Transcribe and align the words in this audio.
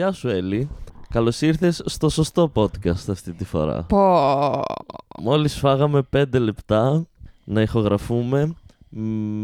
Γεια 0.00 0.12
σου 0.12 0.28
Έλλη. 0.28 0.68
Καλώς 1.10 1.40
ήρθες 1.40 1.82
στο 1.84 2.08
σωστό 2.08 2.52
podcast 2.54 3.08
αυτή 3.08 3.32
τη 3.32 3.44
φορά. 3.44 3.82
Πω. 3.82 4.62
Μόλις 5.22 5.54
φάγαμε 5.58 6.08
5 6.16 6.24
λεπτά 6.32 7.06
να 7.44 7.60
ηχογραφούμε 7.60 8.54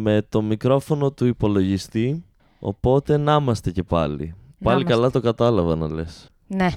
με 0.03 0.27
το 0.29 0.43
μικρόφωνο 0.43 1.11
του 1.11 1.27
υπολογιστή, 1.27 2.25
οπότε 2.61 3.17
να 3.17 3.35
είμαστε 3.35 3.71
και 3.71 3.83
πάλι. 3.83 4.35
Πάλι 4.63 4.81
είμαστε. 4.81 4.95
καλά 4.95 5.11
το 5.11 5.21
κατάλαβα 5.21 5.77
να 5.77 5.89
λες. 5.89 6.29
Ναι. 6.47 6.69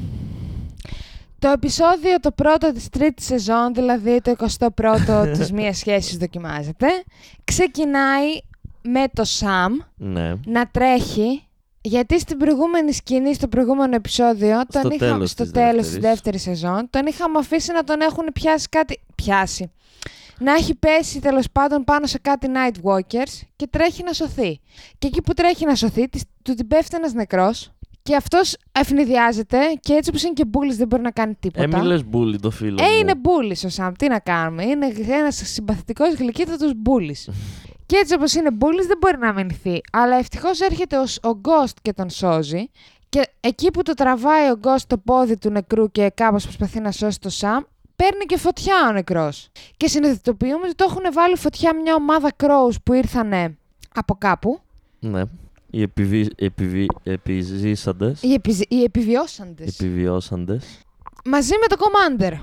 Το 1.39 1.50
επεισόδιο 1.50 2.20
το 2.21 2.32
πρώτο 2.32 2.71
της 2.73 2.89
τρίτης 2.89 3.25
σεζόν, 3.25 3.73
δηλαδή 3.73 4.21
το 4.21 4.36
21ο 4.38 5.32
της 5.38 5.52
μίας 5.52 5.77
σχέσης 5.77 6.18
δοκιμάζεται, 6.18 6.88
ξεκινάει 7.43 8.27
με 8.82 9.04
το 9.14 9.23
Σαμ 9.23 9.73
Ναι. 9.96 10.34
να 10.46 10.68
τρέχει, 10.71 11.43
γιατί 11.82 12.20
στην 12.20 12.38
προηγούμενη 12.38 12.91
σκηνή, 12.93 13.34
στο 13.34 13.48
προηγούμενο 13.48 13.96
επεισόδιο, 13.96 14.61
Στο 14.70 14.82
τον 14.82 14.91
είχα, 14.91 15.05
τέλος 15.05 15.29
στο 15.29 15.43
της 15.43 15.51
τέλος 15.51 15.71
της 15.86 15.92
δεύτερης. 15.92 16.10
δεύτερης 16.10 16.42
σεζόν, 16.42 16.88
τον 16.89 17.05
είχαμε 17.05 17.39
αφήσει 17.39 17.71
να 17.71 17.83
τον 17.83 18.02
έχουν 18.02 18.25
πιάσει 18.33 18.68
κάτι... 18.69 19.00
Πιάσει. 19.15 19.71
Να 20.39 20.54
έχει 20.54 20.75
πέσει 20.75 21.19
τέλος 21.19 21.46
πάντων 21.52 21.83
πάνω 21.83 22.05
σε 22.07 22.18
κάτι 22.21 22.47
Night 22.54 22.75
Walkers 22.92 23.42
και 23.55 23.68
τρέχει 23.68 24.04
να 24.04 24.14
σωθεί. 24.14 24.60
Και 24.97 25.07
εκεί 25.07 25.21
που 25.21 25.33
τρέχει 25.33 25.65
να 25.65 25.75
σωθεί, 25.75 26.10
της- 26.10 26.24
του 26.42 26.54
την 26.54 26.68
πέφτει 26.68 26.96
ένας 26.96 27.14
νεκρός 27.14 27.71
και 28.04 28.16
αυτός 28.16 28.55
ευνηδιάζεται 28.71 29.57
και 29.80 29.93
έτσι 29.93 30.10
όπως 30.10 30.24
είναι 30.24 30.33
και 30.33 30.46
μπούλη 30.46 30.74
δεν 30.74 30.88
μπορεί 30.88 31.02
να 31.02 31.11
κάνει 31.11 31.36
τίποτα. 31.39 31.64
Ε, 31.64 31.80
μη 31.82 31.86
λες 31.88 32.05
μπούλι 32.05 32.39
το 32.39 32.50
φίλο 32.52 32.83
Ε, 32.83 32.86
μου. 32.91 32.97
είναι 33.00 33.16
μπούλη 33.16 33.58
ο 33.66 33.69
Σαμ. 33.69 33.94
Τι 33.94 34.08
να 34.08 34.19
κάνουμε. 34.19 34.64
Είναι 34.64 34.94
ένας 35.08 35.41
συμπαθητικός 35.45 36.14
γλυκύτατος 36.14 36.72
μπούλη. 36.75 37.16
και 37.89 37.95
έτσι 37.95 38.14
όπως 38.14 38.34
είναι 38.34 38.52
μπούλη 38.52 38.86
δεν 38.86 38.98
μπορεί 39.00 39.17
να 39.17 39.30
αμυνθεί. 39.30 39.81
Αλλά 39.92 40.16
ευτυχώς 40.16 40.59
έρχεται 40.59 40.97
ο, 40.97 41.30
ο 41.30 41.39
Ghost 41.44 41.73
και 41.81 41.94
τον 41.94 42.09
σώζει. 42.09 42.70
Και 43.09 43.28
εκεί 43.39 43.72
που 43.72 43.81
το 43.81 43.94
τραβάει 43.94 44.50
ο 44.50 44.59
Ghost 44.64 44.81
το 44.88 44.97
πόδι 44.97 45.38
του 45.38 45.50
νεκρού 45.50 45.92
και 45.92 46.11
κάπως 46.16 46.44
προσπαθεί 46.44 46.80
να 46.80 46.92
σώσει 46.92 47.20
το 47.20 47.30
Σαμ, 47.30 47.63
παίρνει 47.95 48.25
και 48.25 48.38
φωτιά 48.38 48.88
ο 48.89 48.91
νεκρός. 48.91 49.50
Και 49.78 49.88
συνειδητοποιούμε 49.88 50.66
ότι 50.66 50.75
το 50.75 50.86
έχουν 50.89 51.03
βάλει 51.13 51.36
φωτιά 51.38 51.75
μια 51.75 51.95
ομάδα 51.95 52.31
crows 52.44 52.75
που 52.83 52.94
ήρθαν 52.94 53.58
από 53.94 54.16
κάπου. 54.17 54.59
Ναι. 55.00 55.22
Οι 55.69 55.81
επιβι... 55.81 56.30
επιβι... 56.35 56.88
επιζήσαντες, 57.03 58.23
Οι, 58.23 58.33
επιζη... 58.33 58.63
οι 58.69 58.83
επιβιώσαντες. 58.83 59.80
επιβιώσαντες. 59.80 60.66
μαζί 61.25 61.53
με 61.61 61.67
το 61.67 61.75
Commander. 61.80 62.39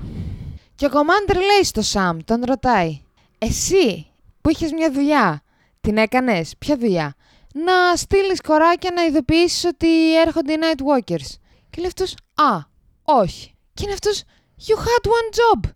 Και 0.75 0.85
ο 0.85 0.89
Commander 0.93 1.35
λέει 1.35 1.63
στο 1.63 1.81
Σαμ, 1.81 2.17
τον 2.25 2.43
ρωτάει, 2.45 3.01
εσύ 3.37 4.07
που 4.41 4.49
είχες 4.49 4.71
μια 4.71 4.91
δουλειά, 4.91 5.41
την 5.87 5.97
έκανες, 5.97 6.53
ποια 6.57 6.77
δουλειά, 6.77 7.15
να 7.53 7.95
στείλεις 7.95 8.41
κοράκια 8.41 8.91
να 8.95 9.03
ειδοποιήσεις 9.03 9.65
ότι 9.65 10.19
έρχονται 10.19 10.53
οι 10.53 10.57
Night 10.61 10.79
Walkers. 10.79 11.29
Και 11.69 11.77
λέει 11.77 11.87
αυτός, 11.87 12.15
α, 12.35 12.59
όχι. 13.03 13.53
Και 13.73 13.83
είναι 13.83 13.93
αυτός, 13.93 14.23
you 14.67 14.75
had 14.75 15.05
one 15.09 15.29
job. 15.37 15.69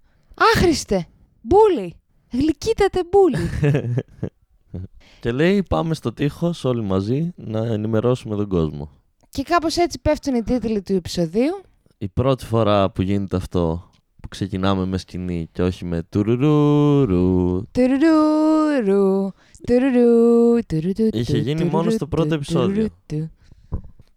Άχρηστε, 0.53 1.07
μπούλι, 1.41 1.95
γλυκύτατε 2.31 3.01
μπούλι. 3.11 3.49
Και 5.21 5.31
λέει 5.31 5.63
πάμε 5.69 5.93
στο 5.93 6.13
τείχος 6.13 6.63
όλοι 6.65 6.81
μαζί 6.81 7.31
να 7.35 7.59
ενημερώσουμε 7.59 8.35
τον 8.35 8.47
κόσμο. 8.47 8.89
και 9.29 9.43
κάπως 9.43 9.77
έτσι 9.77 9.99
πέφτουν 9.99 10.35
οι 10.35 10.43
τίτλοι 10.43 10.81
του 10.81 10.93
επεισοδίου. 10.93 11.61
Η 11.97 12.07
πρώτη 12.07 12.45
φορά 12.45 12.91
που 12.91 13.01
γίνεται 13.01 13.35
αυτό, 13.35 13.89
που 14.21 14.27
ξεκινάμε 14.27 14.85
με 14.85 14.97
σκηνή 14.97 15.47
και 15.51 15.63
όχι 15.63 15.85
με 15.85 16.03
τουρουρουρου, 16.09 17.63
Τουρουρουρου, 17.71 17.71
τουρουρου, 17.71 17.99
τουρουρου, 18.11 18.50
Είχε 21.11 21.37
γίνει 21.37 21.55
τουρουρου, 21.59 21.75
μόνο 21.77 21.89
στο 21.89 22.07
πρώτο 22.07 22.23
τουρουρου, 22.23 22.41
επεισόδιο. 22.41 22.87
τουρουρου. 23.05 23.29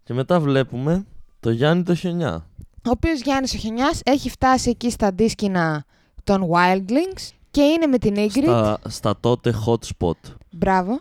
και 0.03 0.13
μετά 0.13 0.39
βλέπουμε 0.39 1.05
το 1.39 1.49
Γιάννη 1.51 1.83
το 1.83 1.95
Χιονιά. 1.95 2.47
Ο 2.75 2.89
οποίος 2.89 3.21
Γιάννης 3.21 3.53
ο 3.53 3.57
Χιονιάς 3.57 4.01
έχει 4.05 4.29
φτάσει 4.29 4.69
εκεί 4.69 4.89
στα 4.89 5.07
αντίσκηνα 5.07 5.85
των 6.23 6.41
Wildlings 6.51 7.29
και 7.51 7.61
είναι 7.61 7.85
με 7.87 7.97
την 7.97 8.13
Ingrid. 8.17 8.41
Στα, 8.43 8.79
στα 8.87 9.17
τότε 9.19 9.53
hot 9.65 9.79
spot. 9.97 10.33
Μπράβο. 10.51 10.99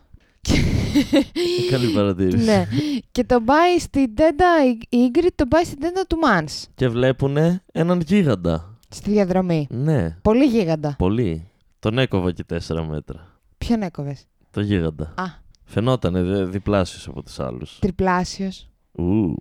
Καλή 1.71 1.93
παρατήρηση. 1.95 2.45
ναι. 2.45 2.67
και 3.13 3.25
τον 3.25 3.45
πάει 3.45 3.79
στην 3.79 4.15
τέντα, 4.15 4.47
η 4.89 5.11
Ingrid 5.13 5.29
τον 5.35 5.49
πάει 5.49 5.65
στην 5.65 5.81
τέντα 5.81 6.05
του 6.09 6.17
Mans. 6.27 6.63
Και 6.75 6.89
βλέπουνε 6.89 7.63
έναν 7.73 8.01
γίγαντα. 8.01 8.79
Στη 8.89 9.11
διαδρομή. 9.11 9.67
Ναι, 9.71 10.17
Πολύ 10.23 10.45
γίγαντα. 10.45 10.95
πολύ. 10.99 11.49
Τον 11.79 11.99
έκοβα 11.99 12.33
και 12.33 12.45
τέσσερα 12.45 12.85
μέτρα. 12.87 13.34
Ποιον 13.67 13.83
έκοβες; 13.83 14.27
Το 14.51 14.61
γίγαντα. 14.61 15.13
Α, 15.17 15.25
Φαινότανε 15.65 16.23
δε, 16.23 16.45
διπλάσιος 16.45 17.09
από 17.09 17.23
τους 17.23 17.41
άλλους. 17.41 17.79
τριπλάσιος. 17.79 18.69
Ου. 18.93 19.35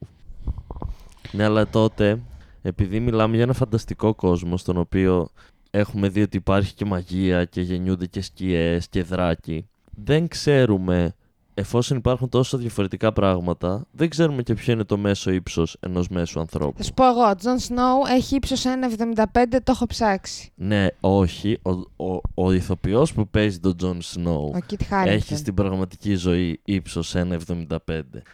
Ναι, 1.32 1.44
αλλά 1.44 1.68
τότε, 1.68 2.20
επειδή 2.62 3.00
μιλάμε 3.00 3.36
για 3.36 3.44
ένα 3.44 3.54
φανταστικό 3.54 4.14
κόσμο 4.16 4.58
στον 4.58 4.78
οποίο 4.78 5.30
έχουμε 5.72 6.08
δει 6.10 6.22
ότι 6.22 6.38
υπάρχει 6.38 6.74
και 6.74 6.86
μαγεία 6.86 7.46
και 7.46 7.62
γεννιούνται 7.62 8.06
και 8.06 8.22
σκιές 8.22 8.88
και 8.90 9.04
δράκοι, 9.04 9.68
δεν 10.04 10.28
ξέρουμε, 10.28 11.16
εφόσον 11.54 11.98
υπάρχουν 11.98 12.30
τόσο 12.30 12.58
διαφορετικά 12.58 13.14
πράγματα, 13.14 13.86
δεν 13.92 14.10
ξέρουμε 14.10 14.42
και 14.44 14.54
ποιο 14.54 14.74
είναι 14.74 14.84
το 14.84 14.98
μέσο 14.98 15.32
ύψος 15.32 15.78
ενός 15.80 16.08
μέσου 16.08 16.40
ανθρώπου. 16.40 16.74
Θα 16.78 16.84
σου 16.84 16.94
πω 16.94 17.08
εγώ, 17.08 17.30
ο 17.30 17.36
Τζον 17.36 17.60
Σνόου 17.60 18.00
έχει 18.16 18.36
ύψος 18.36 18.64
1,75, 18.66 19.24
το 19.50 19.72
έχω 19.72 19.86
ψάξει. 19.86 20.52
Ναι, 20.56 20.88
όχι. 21.00 21.60
Ο, 21.62 21.72
ο, 22.06 22.22
ο 22.34 22.52
ηθοποιός 22.52 23.14
που 23.14 23.28
παίζει 23.28 23.60
τον 23.60 23.78
Τζον 23.78 24.02
Σνόου 24.02 24.52
Ο 24.56 24.60
Κιτ 24.66 24.82
Χάρινγκτον. 24.84 25.16
έχει 25.16 25.36
στην 25.36 25.54
πραγματική 25.54 26.16
ζωή 26.16 26.60
ύψος 26.64 27.14
1,75. 27.16 27.78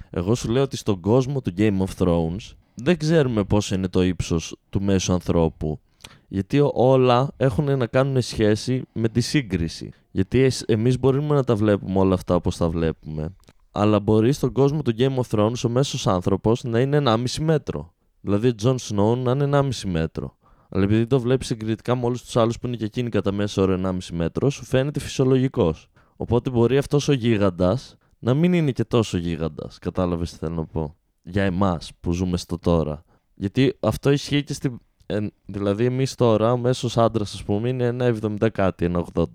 Εγώ 0.10 0.36
σου 0.36 0.50
λέω 0.50 0.64
ότι 0.64 0.78
στον 0.78 1.00
κόσμο 1.00 1.42
του 1.42 1.54
Game 1.58 1.78
of 1.78 2.06
Thrones 2.06 2.54
δεν 2.74 2.98
ξέρουμε 2.98 3.44
πόσο 3.44 3.76
είναι 3.76 3.88
το 3.88 4.02
ύψος 4.04 4.56
του 4.70 4.82
μέσου 4.82 5.14
ανθρώπου. 5.14 5.80
Γιατί 6.32 6.60
ό- 6.60 6.72
όλα 6.74 7.32
έχουν 7.38 7.78
να 7.78 7.88
κάνουν 7.88 8.22
σχέση 8.22 8.84
με 8.94 9.10
τη 9.10 9.22
σύγκριση. 9.22 9.92
Γιατί 10.12 10.40
εσ- 10.40 10.70
εμείς 10.70 11.00
μπορούμε 11.00 11.36
να 11.36 11.44
τα 11.44 11.56
βλέπουμε 11.56 12.00
όλα 12.00 12.14
αυτά 12.14 12.36
όπως 12.36 12.58
τα 12.58 12.70
βλέπουμε. 12.70 13.36
Αλλά 13.72 14.00
μπορεί 14.00 14.32
στον 14.34 14.52
κόσμο 14.52 14.82
του 14.82 14.94
Game 14.98 15.16
of 15.16 15.38
Thrones 15.38 15.62
ο 15.66 15.70
μέσος 15.70 16.08
άνθρωπος 16.08 16.64
να 16.64 16.80
είναι 16.80 16.98
1,5 16.98 17.40
μέτρο. 17.44 17.94
Δηλαδή 18.22 18.48
ο 18.48 18.54
Jon 18.64 18.76
Snow 18.76 19.18
να 19.18 19.32
είναι 19.32 19.44
1,5 19.44 19.88
μέτρο. 19.90 20.38
Αλλά 20.70 20.84
επειδή 20.84 21.08
το 21.08 21.20
βλέπει 21.20 21.46
συγκριτικά 21.46 21.96
με 21.96 22.06
όλους 22.06 22.24
τους 22.24 22.36
άλλους 22.38 22.60
που 22.60 22.68
είναι 22.68 22.76
και 22.76 22.86
εκείνοι 22.86 23.10
κατά 23.10 23.32
μέσο 23.32 23.62
όρο 23.62 23.74
1,5 23.74 24.14
μέτρο, 24.16 24.50
σου 24.50 24.66
φαίνεται 24.66 25.00
φυσιολογικός. 25.00 25.88
Οπότε 26.16 26.50
μπορεί 26.50 26.78
αυτός 26.78 27.08
ο 27.08 27.14
γίγαντας 27.14 27.96
να 28.20 28.34
μην 28.34 28.54
είναι 28.54 28.72
και 28.72 28.84
τόσο 28.84 29.18
γίγαντας. 29.18 29.78
Κατάλαβες 29.80 30.32
τι 30.32 30.38
θέλω 30.38 30.56
να 30.56 30.66
πω; 30.66 30.96
Για 31.24 31.44
εμάς 31.44 31.92
που 32.00 32.12
ζούμε 32.12 32.38
στο 32.38 32.58
τώρα. 32.60 33.04
Γιατί 33.36 33.78
αυτό 33.80 34.12
ισχύει 34.12 34.44
και 34.44 34.54
στην. 34.54 34.80
Ε, 35.12 35.28
δηλαδή, 35.46 35.86
εμείς 35.86 36.16
τώρα, 36.16 36.52
ο 36.52 36.58
μέσος 36.58 36.98
άντρας, 36.98 37.34
ας 37.34 37.44
πούμε, 37.44 37.70
είναι 37.70 37.88
1,70 37.88 38.50
κάτι, 38.52 38.86
1,80. 38.86 39.26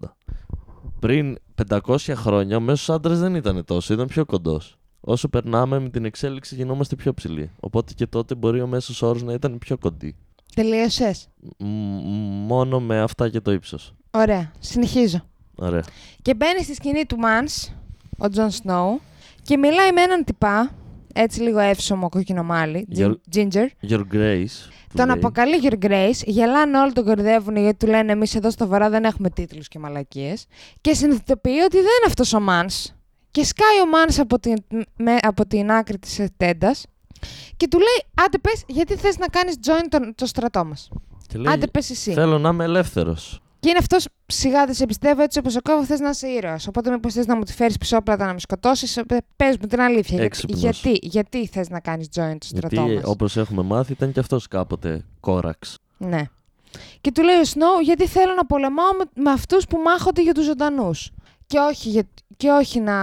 Πριν 0.99 1.39
500 1.69 2.15
χρόνια, 2.15 2.57
ο 2.57 2.61
μέσος 2.61 2.91
άντρας 2.91 3.19
δεν 3.19 3.35
ήταν 3.35 3.65
τόσο, 3.65 3.95
ήταν 3.95 4.07
πιο 4.07 4.25
κοντός. 4.25 4.79
Όσο 5.01 5.29
περνάμε 5.29 5.79
με 5.79 5.89
την 5.89 6.05
εξέλιξη, 6.05 6.55
γινόμαστε 6.55 6.97
πιο 6.97 7.15
ψηλοί. 7.15 7.51
Οπότε 7.61 7.93
και 7.93 8.07
τότε 8.07 8.35
μπορεί 8.35 8.61
ο 8.61 8.67
μέσος 8.67 9.03
όρος 9.03 9.23
να 9.23 9.33
ήταν 9.33 9.59
πιο 9.59 9.79
κοντή. 9.79 10.17
Τελείωσες; 10.55 11.29
Μ- 11.59 12.47
μόνο 12.47 12.81
με 12.81 13.01
αυτά 13.01 13.29
και 13.29 13.41
το 13.41 13.53
ύψος. 13.53 13.95
Ωραία, 14.11 14.53
συνεχίζω. 14.59 15.21
Ωραία. 15.55 15.83
Και 16.23 16.35
μπαίνει 16.35 16.63
στη 16.63 16.75
σκηνή 16.75 17.05
του 17.05 17.17
Mance, 17.17 17.73
ο 18.19 18.29
Τζον 18.29 18.51
Σνόου, 18.51 19.01
και 19.43 19.57
μιλάει 19.57 19.93
με 19.93 20.01
έναν 20.03 20.25
τυπά, 20.25 20.71
έτσι 21.15 21.41
λίγο 21.41 21.59
εύσωμο 21.59 22.09
κοκκινομάλι, 22.09 22.89
Your- 22.97 23.15
Ginger. 23.35 23.67
Your 23.89 24.01
Grace. 24.13 24.57
που 24.89 24.97
Τον 24.97 25.07
λέει. 25.07 25.17
αποκαλεί 25.17 25.61
Your 25.63 25.85
Grace, 25.85 26.21
γελάνε 26.25 26.79
όλοι 26.79 26.93
τον 26.93 27.05
κοροϊδεύουν 27.05 27.57
γιατί 27.57 27.77
του 27.77 27.87
λένε 27.87 28.13
εμείς 28.13 28.35
εδώ 28.35 28.51
στο 28.51 28.67
βορρά 28.67 28.91
δεν 28.91 29.05
έχουμε 29.05 29.31
τίτλους 29.31 29.69
και 29.69 29.79
μαλακίες 29.79 30.47
και 30.81 30.95
συνειδητοποιεί 30.95 31.59
ότι 31.65 31.77
δεν 31.77 31.83
είναι 31.85 32.07
αυτός 32.07 32.33
ο 32.33 32.39
Mans 32.49 32.93
και 33.31 33.45
σκάει 33.45 33.79
ο 33.81 33.85
Mans 33.95 34.15
από 34.19 34.39
την, 34.39 34.55
με, 34.97 35.17
από 35.23 35.47
την 35.47 35.71
άκρη 35.71 35.99
της 35.99 36.21
τέντας 36.37 36.85
και 37.57 37.69
του 37.69 37.79
λέει 37.79 38.25
άντε 38.27 38.39
πες 38.39 38.63
γιατί 38.67 38.97
θες 38.97 39.19
να 39.19 39.27
κάνεις 39.27 39.55
join 39.67 39.87
τον, 39.89 40.15
το 40.15 40.27
στρατό 40.27 40.65
μας; 40.65 40.89
Και 41.29 41.39
λέει, 41.39 41.53
Άντε 41.53 41.67
πες 41.67 41.91
εσύ. 41.91 42.13
Θέλω 42.13 42.39
να 42.39 42.49
είμαι 42.49 42.65
ελεύθερος. 42.65 43.43
Και 43.65 43.71
είναι 43.71 43.79
αυτός 43.79 44.09
σιγά 44.27 44.65
δεν 44.65 44.75
σε 44.75 44.87
πιστεύω 44.87 45.23
έτσι 45.23 45.39
όπως 45.39 45.57
ο 45.57 45.61
κόβο 45.63 45.85
θες 45.85 46.01
να 46.01 46.09
είσαι 46.09 46.29
ήρωας. 46.29 46.67
Οπότε, 46.67 46.91
μήπω 46.91 47.11
θες 47.11 47.27
να 47.27 47.37
μου 47.37 47.43
τη 47.43 47.53
φέρεις 47.53 47.79
πισόπλατα 47.79 48.27
να 48.27 48.33
με 48.33 48.39
σκοτώσεις, 48.39 49.01
πες 49.37 49.57
μου 49.61 49.67
την 49.67 49.81
αλήθεια. 49.81 50.09
Γιατί, 50.09 50.25
Έξυπνος. 50.25 50.61
γιατί, 50.61 50.99
γιατί 51.03 51.47
θες 51.47 51.69
να 51.69 51.81
κάνεις 51.81 52.07
join 52.07 52.37
το 52.39 52.47
στρατό 52.47 52.83
Γιατί, 52.83 52.95
μας; 52.95 53.05
όπως 53.07 53.37
έχουμε 53.37 53.63
μάθει, 53.63 53.93
ήταν 53.93 54.13
και 54.13 54.21
αυτός 54.21 54.49
κάποτε 54.49 55.05
κόραξ. 55.21 55.79
Ναι. 55.99 56.23
Και 57.01 57.13
του 57.13 57.23
λέει 57.23 57.37
ο 57.37 57.45
Σνόου, 57.45 57.81
γιατί 57.83 58.07
θέλω 58.07 58.35
να 58.35 58.47
πολεμάω 58.47 58.93
με, 58.99 59.23
με 59.23 59.31
αυτούς 59.31 59.67
που 59.67 59.79
μάχονται 59.79 60.23
για 60.23 60.35
τους 60.35 60.45
ζωντανούς. 60.45 61.11
Και 61.47 61.59
όχι, 61.59 61.89
για, 61.89 62.03
και 62.37 62.51
όχι 62.51 62.81
να. 62.81 62.97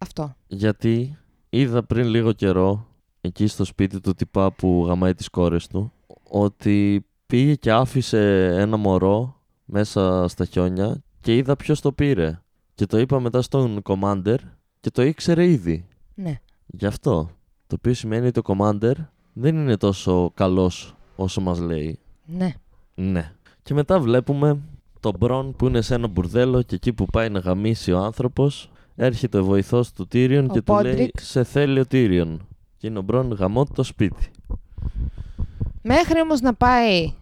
Αυτό. 0.00 0.34
Γιατί 0.46 1.18
είδα 1.50 1.82
πριν 1.82 2.06
λίγο 2.06 2.32
καιρό, 2.32 2.86
εκεί 3.20 3.46
στο 3.46 3.64
σπίτι 3.64 4.00
του 4.00 4.14
τυπά 4.14 4.52
που 4.52 4.84
γαμάει 4.86 5.14
τις 5.14 5.28
κόρες 5.28 5.66
του, 5.66 5.92
ότι 6.28 7.06
πήγε 7.26 7.54
και 7.54 7.72
άφησε 7.72 8.44
ένα 8.56 8.76
μωρό 8.76 9.35
μέσα 9.66 10.28
στα 10.28 10.44
χιόνια 10.44 11.02
και 11.20 11.36
είδα 11.36 11.56
ποιος 11.56 11.80
το 11.80 11.92
πήρε. 11.92 12.40
Και 12.74 12.86
το 12.86 12.98
είπα 12.98 13.20
μετά 13.20 13.42
στον 13.42 13.82
Commander 13.82 14.36
και 14.80 14.90
το 14.90 15.02
ήξερε 15.02 15.46
ήδη. 15.46 15.86
Ναι. 16.14 16.40
Γι' 16.66 16.86
αυτό. 16.86 17.30
Το 17.66 17.74
οποίο 17.78 17.94
σημαίνει 17.94 18.26
ότι 18.26 18.38
ο 18.38 18.42
Commander 18.46 18.92
δεν 19.32 19.56
είναι 19.56 19.76
τόσο 19.76 20.30
καλός 20.34 20.96
όσο 21.16 21.40
μας 21.40 21.58
λέει. 21.60 21.98
Ναι. 22.24 22.54
Ναι. 22.94 23.32
Και 23.62 23.74
μετά 23.74 24.00
βλέπουμε 24.00 24.58
τον 25.00 25.12
Μπρον 25.18 25.56
που 25.56 25.66
είναι 25.66 25.80
σε 25.80 25.94
ένα 25.94 26.06
μπουρδέλο 26.06 26.62
και 26.62 26.74
εκεί 26.74 26.92
που 26.92 27.06
πάει 27.06 27.28
να 27.28 27.38
γαμίσει 27.38 27.92
ο 27.92 27.98
άνθρωπος 27.98 28.70
έρχεται 28.96 29.38
ο 29.38 29.44
βοηθός 29.44 29.92
του 29.92 30.06
Τύριον 30.06 30.44
Ο 30.50 30.52
και 30.52 30.62
του 30.62 30.72
λέει 30.82 30.92
Πόντρικ. 30.92 31.20
σε 31.20 31.44
θέλει 31.44 31.80
ο 31.80 31.86
Τύριον. 31.86 32.46
Και 32.76 32.86
είναι 32.86 32.98
ο 32.98 33.02
Μπρον 33.02 33.32
γαμώ 33.32 33.64
το 33.74 33.82
σπίτι. 33.82 34.30
Μέχρι 35.82 36.20
όμως 36.20 36.40
να 36.40 36.54
πάει 36.54 37.12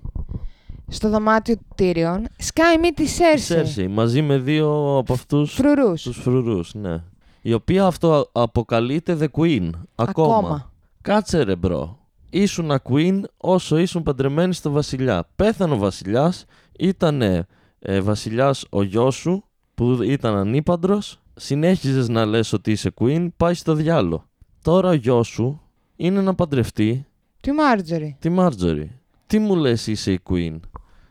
στο 0.89 1.09
δωμάτιο 1.09 1.57
του 1.57 1.65
Tyrion, 1.79 2.21
σκάει 2.39 2.79
μύτη 2.79 3.03
Η 3.03 3.07
Σέρση. 3.07 3.45
Σέρση 3.45 3.89
μαζί 3.89 4.23
με 4.23 4.39
δύο 4.39 4.97
από 4.99 5.13
αυτούς 5.13 5.53
Φρουρούς. 5.55 6.03
τους 6.03 6.17
φρουρούς, 6.19 6.75
ναι. 6.75 7.03
Η 7.43 7.53
οποία 7.53 7.87
αυτό 7.87 8.29
αποκαλείται 8.33 9.17
The 9.21 9.41
Queen. 9.41 9.71
Ακόμα. 9.95 10.37
Ακόμα. 10.37 10.73
Κάτσε 11.01 11.43
ρε 11.43 11.57
bro. 11.57 11.99
Ήσουν 12.31 12.71
queen 12.83 13.21
όσο 13.37 13.79
ήσουν 13.79 14.03
παντρεμένη 14.03 14.55
στο 14.55 14.71
βασιλιά. 14.71 15.29
Πέθανε 15.37 15.73
ο 15.75 15.77
βασιλιάς, 15.77 16.45
ήταν 16.79 17.23
ε, 17.23 18.01
βασιλιάς 18.01 18.65
ο 18.71 18.83
γιος 18.83 19.15
σου 19.15 19.45
που 19.75 19.99
ήταν 20.03 20.37
ανήπαντρος, 20.37 21.21
συνέχιζες 21.35 22.09
να 22.09 22.25
λες 22.25 22.53
ότι 22.53 22.71
είσαι 22.71 22.93
queen, 23.01 23.29
πάει 23.37 23.55
στο 23.55 23.75
διάολο. 23.75 24.25
Τώρα 24.63 24.89
ο 24.89 24.93
γιος 24.93 25.27
σου 25.29 25.61
είναι 25.97 26.21
να 26.21 26.35
παντρευτεί 26.35 27.07
Τη 27.41 27.53
Μάρτζορι. 27.53 28.17
τη 28.21 28.29
Μάρτζορι. 28.29 28.99
Τι 29.27 29.39
μου 29.39 29.57
λες 29.57 29.87
είσαι 29.87 30.13
η 30.13 30.21
queen; 30.31 30.57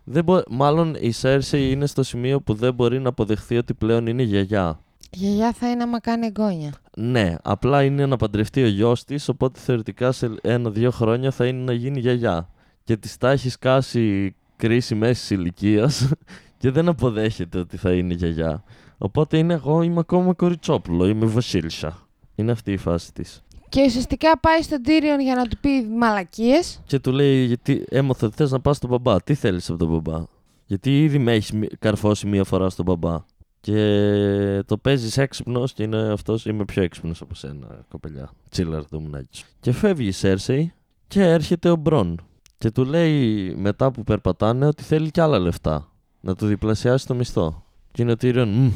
Δεν 0.03 0.23
μπο- 0.23 0.41
Μάλλον 0.49 0.95
η 0.99 1.11
Σέρσεϊ 1.11 1.71
είναι 1.71 1.85
στο 1.85 2.03
σημείο 2.03 2.41
που 2.41 2.53
δεν 2.53 2.73
μπορεί 2.73 2.99
να 2.99 3.09
αποδεχθεί 3.09 3.57
ότι 3.57 3.73
πλέον 3.73 4.07
είναι 4.07 4.23
γιαγιά. 4.23 4.79
Η 5.09 5.17
γιαγιά 5.17 5.53
θα 5.53 5.69
είναι 5.69 5.83
άμα 5.83 5.99
κάνει 5.99 6.25
εγγόνια. 6.25 6.73
Ναι, 6.97 7.35
απλά 7.43 7.83
είναι 7.83 8.05
να 8.05 8.17
παντρευτεί 8.17 8.63
ο 8.63 8.67
γιος 8.67 9.03
της, 9.03 9.29
οπότε 9.29 9.59
θεωρητικά 9.59 10.11
σε 10.11 10.35
ένα-δύο 10.41 10.91
χρόνια 10.91 11.31
θα 11.31 11.45
είναι 11.45 11.63
να 11.63 11.73
γίνει 11.73 11.99
γιαγιά. 11.99 12.49
Και 12.83 12.97
της 12.97 13.17
τα 13.17 13.29
έχει 13.31 13.49
σκάσει 13.49 14.35
κρίση 14.55 14.95
μέσης 14.95 15.29
ηλικίας 15.29 16.11
και 16.59 16.71
δεν 16.71 16.87
αποδέχεται 16.87 17.59
ότι 17.59 17.77
θα 17.77 17.91
είναι 17.93 18.13
γιαγιά. 18.13 18.63
Οπότε 18.97 19.37
είναι 19.37 19.53
εγώ, 19.53 19.81
είμαι 19.81 19.99
ακόμα 19.99 20.33
κοριτσόπουλο, 20.33 21.07
είμαι 21.07 21.25
βασίλισσα. 21.25 22.07
Είναι 22.35 22.51
αυτή 22.51 22.71
η 22.71 22.77
φάση 22.77 23.13
της. 23.13 23.43
Και 23.73 23.83
ουσιαστικά 23.85 24.39
πάει 24.39 24.61
στον 24.61 24.81
Tyrion 24.85 25.21
για 25.21 25.35
να 25.35 25.47
του 25.47 25.57
πει 25.61 25.87
μαλακίες. 25.97 26.81
Και 26.85 26.99
του 26.99 27.11
λέει, 27.11 27.45
γιατί 27.45 27.85
έμαθα 27.89 28.27
ότι 28.27 28.35
θες 28.35 28.51
να 28.51 28.59
πας 28.59 28.77
στον 28.77 28.89
μπαμπά. 28.89 29.21
Τι 29.21 29.33
θέλεις 29.33 29.69
από 29.69 29.79
τον 29.79 29.89
μπαμπά; 29.89 30.23
Γιατί 30.65 31.03
ήδη 31.03 31.17
με 31.17 31.31
έχεις 31.31 31.53
καρφώσει 31.79 32.27
μία 32.27 32.43
φορά 32.43 32.69
στον 32.69 32.85
μπαμπά. 32.85 33.23
Και 33.61 34.63
το 34.65 34.77
παίζεις 34.77 35.17
έξυπνος 35.17 35.73
και 35.73 35.83
είναι 35.83 36.11
αυτός. 36.11 36.45
Είμαι 36.45 36.65
πιο 36.65 36.83
έξυπνος 36.83 37.21
από 37.21 37.35
σένα, 37.35 37.85
κοπελιά. 37.89 38.31
Τσίλαρ 38.49 38.85
το 38.85 38.99
μουνάκι 38.99 39.37
σου. 39.37 39.45
Και 39.59 39.71
φεύγει 39.71 40.07
η 40.07 40.11
Σέρσεϊ 40.11 40.73
και 41.07 41.21
έρχεται 41.23 41.69
ο 41.69 41.75
Μπρον. 41.75 42.19
Και 42.57 42.71
του 42.71 42.85
λέει 42.85 43.53
μετά 43.57 43.91
που 43.91 44.03
περπατάνε 44.03 44.65
ότι 44.65 44.83
θέλει 44.83 45.11
κι 45.11 45.19
άλλα 45.19 45.39
λεφτά. 45.39 45.91
Να 46.21 46.35
του 46.35 46.45
διπλασιάσει 46.45 47.07
το 47.07 47.13
μισθό. 47.15 47.63
Και 47.91 48.01
είναι 48.01 48.11
ο 48.11 48.15
Tyrion, 48.21 48.47
«Μμ, 48.47 48.71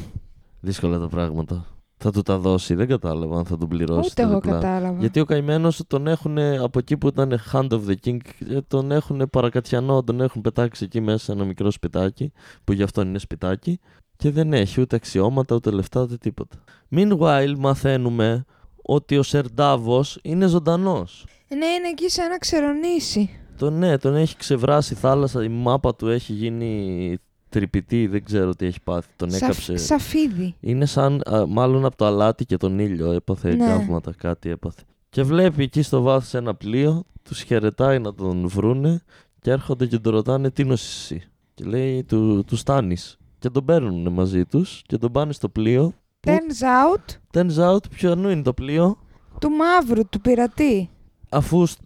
δύσκολα 0.60 0.98
τα 0.98 1.08
πράγματα. 1.08 1.66
Θα 1.98 2.12
του 2.12 2.22
τα 2.22 2.38
δώσει. 2.38 2.74
Δεν 2.74 2.88
κατάλαβα 2.88 3.38
αν 3.38 3.44
θα 3.44 3.56
τον 3.56 3.68
πληρώσει. 3.68 4.10
Ούτε 4.10 4.22
το 4.22 4.28
εγώ 4.28 4.40
διπλά. 4.40 4.52
κατάλαβα. 4.52 5.00
Γιατί 5.00 5.20
ο 5.20 5.24
καημένος 5.24 5.82
τον 5.86 6.06
έχουν 6.06 6.38
από 6.38 6.78
εκεί 6.78 6.96
που 6.96 7.08
ήταν 7.08 7.40
Hand 7.52 7.68
of 7.68 7.80
the 7.88 7.94
King, 8.04 8.18
ε, 8.50 8.60
τον 8.68 8.90
έχουν 8.90 9.28
παρακατιανό, 9.32 10.02
τον 10.02 10.20
έχουν 10.20 10.40
πετάξει 10.42 10.84
εκεί 10.84 11.00
μέσα 11.00 11.18
σε 11.18 11.32
ένα 11.32 11.44
μικρό 11.44 11.70
σπιτάκι, 11.70 12.32
που 12.64 12.72
γι' 12.72 12.82
αυτό 12.82 13.02
είναι 13.02 13.18
σπιτάκι, 13.18 13.80
και 14.16 14.30
δεν 14.30 14.52
έχει 14.52 14.80
ούτε 14.80 14.96
αξιώματα, 14.96 15.54
ούτε 15.54 15.70
λεφτά, 15.70 16.02
ούτε 16.02 16.16
τίποτα. 16.16 16.56
Meanwhile, 16.90 17.54
μαθαίνουμε 17.58 18.44
ότι 18.82 19.18
ο 19.18 19.22
Σερντάβο 19.22 20.04
είναι 20.22 20.46
ζωντανός. 20.46 21.26
Ναι, 21.48 21.66
είναι 21.66 21.88
εκεί 21.88 22.08
σε 22.08 22.22
ένα 22.22 22.38
ξερονήσι. 22.38 23.30
Τον, 23.58 23.78
ναι, 23.78 23.98
τον 23.98 24.14
έχει 24.14 24.36
ξεβράσει 24.36 24.92
η 24.92 24.96
θάλασσα, 24.96 25.44
η 25.44 25.48
μάπα 25.48 25.94
του 25.94 26.08
έχει 26.08 26.32
γίνει 26.32 27.18
τρυπητή, 27.48 28.06
δεν 28.06 28.24
ξέρω 28.24 28.54
τι 28.54 28.66
έχει 28.66 28.80
πάθει. 28.84 29.08
Τον 29.16 29.30
Σαφ- 29.30 29.42
έκαψε. 29.42 29.76
Σαφίδι. 29.76 30.54
Είναι 30.60 30.86
σαν 30.86 31.20
α, 31.32 31.46
μάλλον 31.46 31.84
από 31.84 31.96
το 31.96 32.06
αλάτι 32.06 32.44
και 32.44 32.56
τον 32.56 32.78
ήλιο 32.78 33.12
έπαθε 33.12 33.54
Ναι. 33.54 33.66
καύματα, 33.66 34.12
κάτι 34.18 34.50
έπαθε. 34.50 34.82
Και 35.10 35.22
βλέπει 35.22 35.62
εκεί 35.62 35.82
στο 35.82 36.00
βάθος 36.02 36.34
ένα 36.34 36.54
πλοίο, 36.54 37.04
τους 37.22 37.42
χαιρετάει 37.42 37.98
να 37.98 38.14
τον 38.14 38.48
βρούνε 38.48 39.00
και 39.40 39.50
έρχονται 39.50 39.86
και 39.86 39.98
τον 39.98 40.12
ρωτάνε 40.12 40.50
τι 40.50 40.64
νοσείς 40.64 41.10
εσύ; 41.10 41.22
Και 41.54 41.64
λέει 41.64 42.04
του, 42.04 42.44
του 42.46 42.56
στάνεις. 42.56 43.16
Και 43.38 43.50
τον 43.50 43.64
παίρνουν 43.64 44.12
μαζί 44.12 44.44
τους 44.44 44.82
και 44.86 44.96
τον 44.98 45.12
πάνε 45.12 45.32
στο 45.32 45.48
πλοίο. 45.48 45.92
Πού; 46.20 46.30
Turns 46.30 46.62
out 46.86 47.16
Turns 47.32 47.72
out 47.72 47.90
ποιον 47.90 48.30
είναι 48.30 48.42
το 48.42 48.52
πλοίο, 48.52 48.98
του 49.40 49.50
μαύρου, 49.50 50.08
του 50.08 50.20
πειρατή. 50.20 50.90
αφού 51.28 51.66
σ- 51.66 51.78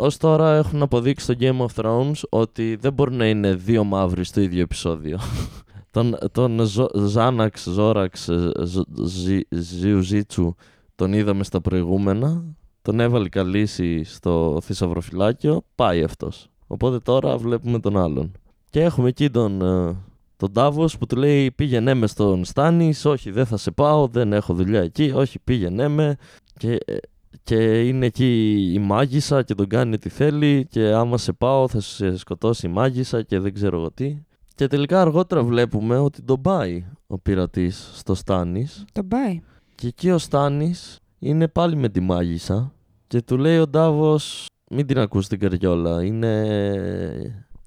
ως 0.00 0.16
τώρα 0.16 0.56
έχουν 0.56 0.82
αποδείξει 0.82 1.24
στο 1.24 1.34
Game 1.40 1.66
of 1.66 1.82
Thrones 1.82 2.20
ότι 2.28 2.76
δεν 2.80 2.92
μπορεί 2.92 3.14
να 3.14 3.26
είναι 3.28 3.54
δύο 3.54 3.84
μαύροι 3.84 4.24
στο 4.24 4.40
ίδιο 4.40 4.60
επεισόδιο. 4.60 5.18
τον 5.90 6.16
τον 6.32 6.60
Ζο- 6.66 6.90
Ζάναξ, 6.94 7.62
Ζόραξ, 7.70 8.28
ε, 8.28 8.52
Ζ- 8.64 9.04
Ζι- 9.04 9.46
Ζιουζίτσου 9.54 10.54
τον 10.94 11.12
είδαμε 11.12 11.44
στα 11.44 11.60
προηγούμενα. 11.60 12.44
Τον 12.82 13.00
έβαλε 13.00 13.28
καλύση 13.28 14.04
στο 14.04 14.58
θησαυροφυλάκιο, 14.62 15.62
πάει 15.74 16.02
αυτός. 16.02 16.48
Οπότε 16.66 16.98
τώρα 16.98 17.36
βλέπουμε 17.36 17.80
τον 17.80 17.96
άλλον. 17.96 18.32
Και 18.70 18.80
έχουμε 18.82 19.08
εκεί 19.08 19.30
τον, 19.30 19.62
ε, 19.62 19.96
τον 20.36 20.50
Ντάβος 20.52 20.98
που 20.98 21.06
του 21.06 21.16
λέει 21.16 21.50
πήγαινε 21.50 21.94
μες 21.94 22.10
στον 22.10 22.44
Στάνης, 22.44 23.04
όχι 23.04 23.30
δεν 23.30 23.46
θα 23.46 23.56
σε 23.56 23.70
πάω, 23.70 24.06
δεν 24.06 24.32
έχω 24.32 24.54
δουλειά 24.54 24.80
εκεί, 24.80 25.12
όχι 25.14 25.38
πήγαινε 25.38 25.88
με. 25.88 26.16
Και 26.58 26.78
ε, 26.86 26.96
και 27.42 27.88
είναι 27.88 28.06
εκεί 28.06 28.54
η 28.74 28.78
μάγισσα 28.78 29.42
και 29.42 29.54
τον 29.54 29.66
κάνει 29.66 29.98
τι 29.98 30.08
θέλει 30.08 30.66
και 30.70 30.92
άμα 30.92 31.18
σε 31.18 31.32
πάω 31.32 31.68
θα 31.68 31.80
σε 31.80 32.16
σκοτώσει 32.16 32.66
η 32.66 32.70
μάγισσα 32.70 33.22
και 33.22 33.38
δεν 33.38 33.54
ξέρω 33.54 33.78
εγώ 33.78 33.90
τι. 33.90 34.18
Και 34.54 34.66
τελικά 34.66 35.00
αργότερα 35.00 35.42
βλέπουμε 35.42 35.98
ότι 35.98 36.22
τον 36.22 36.40
πάει 36.40 36.84
ο 37.06 37.18
πειρατής 37.18 37.90
στο 37.94 38.14
Στάνης 38.14 38.84
Τον 38.92 39.08
πάει. 39.08 39.40
και 39.74 39.86
εκεί 39.86 40.10
ο 40.10 40.18
Στάνης 40.18 40.98
είναι 41.18 41.48
πάλι 41.48 41.76
με 41.76 41.88
τη 41.88 42.00
μάγισσα 42.00 42.72
και 43.06 43.22
του 43.22 43.36
λέει 43.38 43.58
ο 43.58 43.66
Ντάβος 43.66 44.46
μην 44.70 44.86
την 44.86 44.98
ακούς 44.98 45.26
την 45.28 45.38
καριόλα, 45.38 46.04
είναι... 46.04 46.30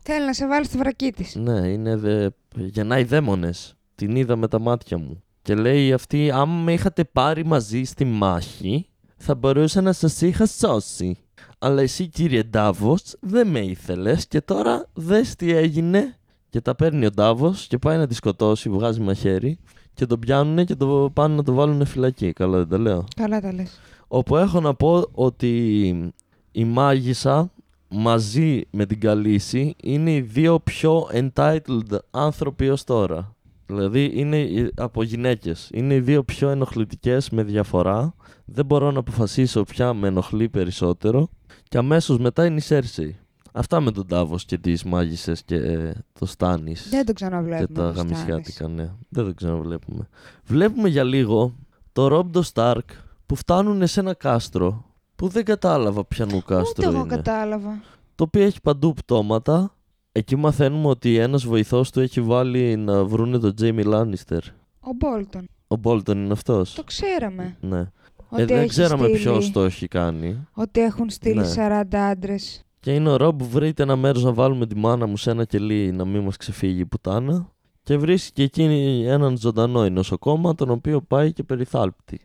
Θέλει 0.04 0.26
να 0.26 0.34
σε 0.34 0.48
βάλει 0.48 0.66
στο 0.66 0.78
βρακί 0.78 1.12
της. 1.12 1.36
Ναι, 1.36 1.68
είναι 1.68 1.96
δε... 1.96 2.30
γεννάει 2.56 3.04
δαίμονες, 3.04 3.74
την 3.96 4.16
είδα 4.16 4.36
με 4.36 4.48
τα 4.48 4.60
μάτια 4.60 4.98
μου. 4.98 5.24
Και 5.42 5.56
λέει 5.56 5.94
αυτή, 5.94 6.32
άμα 6.32 6.62
με 6.64 6.74
είχατε 6.74 7.04
πάρει 7.04 7.46
μαζί 7.46 7.84
στη 7.84 8.06
μάχη, 8.06 8.90
θα 9.22 9.36
μπορούσα 9.36 9.82
να 9.82 9.94
σας 9.94 10.22
είχα 10.22 10.46
σώσει. 10.46 11.18
Αλλά 11.60 11.82
εσύ 11.82 12.08
κύριε 12.08 12.44
Ντάβος 12.44 13.16
δεν 13.20 13.48
με 13.48 13.60
ήθελες 13.60 14.28
και 14.28 14.42
τώρα 14.42 14.90
δες 14.94 15.36
τι 15.36 15.52
έγινε. 15.52 16.16
Και 16.50 16.62
τα 16.62 16.76
παίρνει 16.76 17.06
ο 17.06 17.12
Ντάβος 17.12 17.68
και 17.68 17.78
πάει 17.78 17.98
να 17.98 18.08
τη 18.08 18.14
σκοτώσει, 18.14 18.70
βγάζει 18.70 19.00
μαχαίρι 19.00 19.60
και 19.94 20.06
τον 20.06 20.20
πιάνουν 20.20 20.66
και 20.66 20.76
το 20.76 21.10
πάνε 21.14 21.36
να 21.36 21.44
το 21.44 21.54
βάλουν 21.54 21.86
φυλακή. 21.86 22.34
Καλά 22.34 22.58
δεν 22.58 22.68
τα 22.68 22.78
λέω. 22.78 23.04
Καλά 23.16 23.42
τα 23.42 23.54
λες. 23.54 23.80
Όπου 24.08 24.38
έχω 24.38 24.60
να 24.60 24.74
πω 24.74 25.06
ότι 25.12 26.14
η 26.52 26.66
μάγισσα 26.66 27.52
μαζί 27.88 28.62
με 28.70 28.86
την 28.86 29.00
Καλύση 29.00 29.76
είναι 29.84 30.14
οι 30.14 30.22
δύο 30.22 30.60
πιο 30.60 31.08
entitled 31.14 31.98
άνθρωποι 32.12 32.70
ως 32.70 32.84
τώρα. 32.84 33.36
Δηλαδή 33.76 34.12
είναι 34.14 34.38
οι- 34.40 34.72
από 34.76 35.04
γυναίκες. 35.04 35.70
Είναι 35.74 35.94
οι 35.94 36.00
δύο 36.00 36.24
πιο 36.24 36.50
ενοχλητικές 36.50 37.30
με 37.30 37.44
διαφορά. 37.44 38.14
Δεν 38.46 38.66
μπορώ 38.66 38.92
να 38.92 39.00
αποφασίσω 39.00 39.64
ποια 39.64 39.94
με 39.94 40.08
ενοχλεί 40.08 40.50
περισσότερο. 40.50 41.30
Και 41.64 41.78
αμέσως 41.78 42.18
μετά 42.20 42.46
είναι 42.46 42.56
η 42.58 42.60
Σέρσεϊ. 42.60 43.16
Αυτά 43.54 43.80
με 43.82 43.92
τον 43.92 44.08
Τάβος 44.08 44.46
και 44.46 44.58
τις 44.58 44.84
μάγισσες 44.84 45.44
και 45.44 45.56
ε, 45.56 45.92
το 46.20 46.26
Στάνης 46.26 46.90
Δεν 46.90 47.00
το 47.00 47.06
και 47.06 47.14
ξαναβλέπουμε. 47.14 47.68
τα 47.80 47.88
το 47.88 47.94
Στάνης. 47.94 48.12
γαμισιάτικα, 48.14 48.68
ναι. 48.68 48.92
Δεν 49.10 49.26
το 49.26 49.34
ξαναβλέπουμε. 49.34 50.08
Βλέπουμε 50.44 50.90
για 50.90 51.04
λίγο 51.04 51.56
το 51.94 52.08
Ρόμπντο 52.08 52.42
Στάρκ 52.42 52.90
που 53.26 53.36
φτάνουν 53.36 53.88
σε 53.88 54.00
ένα 54.00 54.14
κάστρο 54.14 54.86
που 55.16 55.28
δεν 55.28 55.46
κατάλαβα 55.46 56.06
ποιανού 56.06 56.36
Ούτε 56.36 56.54
κάστρο 56.54 56.90
εγώ 56.90 57.00
είναι. 57.00 57.16
κατάλαβα. 57.16 57.82
Το 58.16 58.24
οποίο 58.24 58.44
έχει 58.44 58.62
παντού 58.62 58.94
πτώματα. 58.94 59.76
Εκεί 60.12 60.36
μαθαίνουμε 60.36 60.88
ότι 60.88 61.18
ένας 61.18 61.46
βοηθός 61.46 61.92
του 61.92 62.00
έχει 62.00 62.22
βάλει 62.22 62.76
να 62.76 63.04
βρούνε 63.04 63.40
τον 63.40 63.56
Τζέιμι 63.56 63.84
Λάνιστερ. 63.84 64.44
Ο 64.80 64.90
Μπόλτον. 64.96 65.48
Ο 65.68 65.76
Μπόλτον 65.76 66.24
είναι 66.24 66.34
αυτός. 66.34 66.74
Το 66.74 66.84
ξέραμε. 66.84 67.58
Ναι. 67.62 67.92
Ότι 68.30 68.42
Ε, 68.42 68.46
δεν 68.46 68.58
έχει 68.58 68.68
ξέραμε 68.68 69.04
στείλει- 69.04 69.22
ποιος 69.22 69.52
το 69.52 69.64
έχει 69.64 69.88
κάνει. 69.88 70.48
Ότι 70.54 70.80
έχουν 70.82 71.10
στείλει 71.10 71.36
Ναι. 71.40 71.48
40 71.48 71.98
άντρες. 72.10 72.66
Και 72.80 72.94
είναι 72.94 73.10
ο 73.10 73.16
Ρομπ, 73.16 73.42
βρείτε 73.42 73.84
ένα 73.84 73.96
μέρος 73.96 74.24
να 74.24 74.34
βάλουμε 74.34 74.66
τη 74.68 74.76
μάνα 74.76 75.06
μου 75.08 75.18
σε 75.18 75.32
ένα 75.32 75.46
κελί 75.46 75.92
να 75.92 76.06
μην 76.06 76.22
μας 76.22 76.38
ξεφύγει 76.38 76.80
η 76.80 76.86
πουτάνα. 76.86 77.50
Και 77.84 77.98
βρίσκει 77.98 78.32
και 78.34 78.44
εκείνη 78.44 79.06
έναν 79.06 79.38
ζωντανό 79.38 79.90
νοσοκόμα, 79.90 80.56
τον 80.56 80.70
οποίο 80.70 81.02
πάει 81.02 81.34
και 81.34 81.44
περιθάλπτει. 81.44 82.20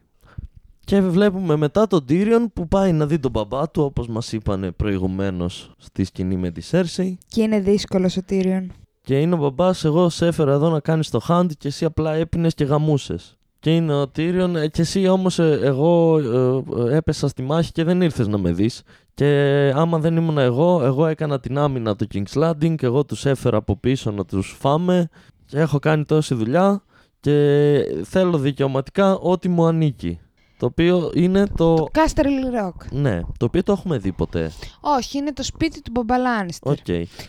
Και 0.86 1.00
βλέπουμε 1.00 1.56
μετά 1.56 1.86
τον 1.86 2.04
Τύριον 2.04 2.50
που 2.52 2.68
πάει 2.68 2.92
να 2.92 3.06
δει 3.06 3.18
τον 3.18 3.30
μπαμπά 3.30 3.70
του, 3.70 3.82
όπως 3.82 4.08
μας 4.08 4.32
είπανε 4.32 4.70
προηγουμένως 4.70 5.74
στη 5.78 6.04
σκηνή 6.04 6.36
με 6.36 6.50
τη 6.50 6.60
Σέρσεϊ. 6.60 7.18
Και 7.28 7.42
είναι 7.42 7.60
δύσκολος 7.60 8.16
ο 8.16 8.20
Tyrion. 8.28 8.66
Και 9.02 9.20
είναι 9.20 9.34
ο 9.34 9.36
μπαμπάς, 9.38 9.84
εγώ 9.84 10.08
σε 10.08 10.26
έφερα 10.26 10.52
εδώ 10.52 10.70
να 10.70 10.80
κάνεις 10.80 11.10
το 11.10 11.20
hand 11.28 11.46
και 11.58 11.68
εσύ 11.68 11.84
απλά 11.84 12.14
έπινες 12.14 12.54
και 12.54 12.64
γαμούσες. 12.64 13.36
Και 13.58 13.74
είναι 13.74 13.94
ο 13.94 14.02
Tyrion, 14.16 14.54
ε, 14.54 14.68
και 14.68 14.80
εσύ 14.80 15.08
όμως 15.08 15.38
ε, 15.38 15.58
εγώ 15.62 16.18
ε, 16.18 16.92
ε, 16.92 16.96
έπεσα 16.96 17.28
στη 17.28 17.42
μάχη 17.42 17.72
και 17.72 17.84
δεν 17.84 18.00
ήρθες 18.00 18.28
να 18.28 18.38
με 18.38 18.52
δεις. 18.52 18.82
Και 19.14 19.26
άμα 19.74 19.98
δεν 19.98 20.16
ήμουν 20.16 20.38
εγώ, 20.38 20.82
εγώ 20.84 21.06
έκανα 21.06 21.40
την 21.40 21.58
άμυνα 21.58 21.96
του 21.96 22.06
King's 22.14 22.42
Landing, 22.42 22.74
και 22.74 22.86
εγώ 22.86 23.04
τους 23.04 23.26
έφερα 23.26 23.56
από 23.56 23.76
πίσω 23.76 24.10
να 24.10 24.24
τους 24.24 24.56
φάμε 24.58 25.08
και 25.46 25.58
έχω 25.58 25.78
κάνει 25.78 26.04
τόση 26.04 26.34
δουλειά 26.34 26.82
και 27.20 27.78
θέλω 28.04 28.38
δικαιωματικά 28.38 29.16
ό,τι 29.16 29.48
μου 29.48 29.66
ανήκει. 29.66 30.20
Το 30.58 30.66
οποίο 30.66 31.10
είναι 31.14 31.46
το... 31.46 31.74
Το 31.74 31.86
Casterly 31.92 32.64
Rock. 32.64 32.86
Ναι, 32.90 33.20
το 33.20 33.44
οποίο 33.44 33.62
το 33.62 33.72
έχουμε 33.72 33.98
δει 33.98 34.12
ποτέ. 34.12 34.50
Όχι, 34.80 35.18
είναι 35.18 35.32
το 35.32 35.42
σπίτι 35.42 35.82
του 35.82 35.90
μπαμπά 35.90 36.23
Λάνιστερ. 36.23 36.72
Οκ. 36.72 36.84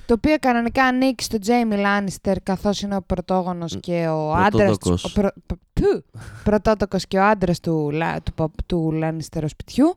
Το 0.05 0.13
οποίο 0.13 0.35
κανονικά 0.39 0.83
ανήκει 0.83 1.23
στον 1.23 1.39
Τζέιμι 1.39 1.75
Λάνιστερ, 1.77 2.41
καθώς 2.43 2.81
είναι 2.81 2.95
ο 2.95 3.01
πρωτόγονος 3.01 3.77
και 3.79 4.07
ο 4.07 4.33
άντρας. 4.33 4.51
Πρωτότοκος. 4.77 5.03
Ο 5.03 5.11
πρω, 5.13 5.29
π- 5.45 5.53
που, 5.73 6.03
πρωτότοκος 6.43 7.07
και 7.07 7.17
ο 7.17 7.25
άντρας 7.25 7.59
του, 7.59 7.89
Λα- 7.93 8.21
του, 8.21 8.33
παπ- 8.33 8.63
του 8.65 8.91
Λάνιστερ 8.91 9.49
σπιτιού. 9.49 9.95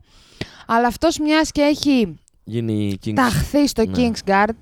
Αλλά 0.67 0.87
αυτός 0.87 1.19
μιας 1.19 1.51
και 1.51 1.61
έχει 1.61 2.15
Γίνει 2.43 2.97
King's... 3.05 3.13
ταχθεί 3.15 3.67
στο 3.67 3.85
ναι. 3.85 3.91
King's 3.95 4.29
Guard, 4.29 4.53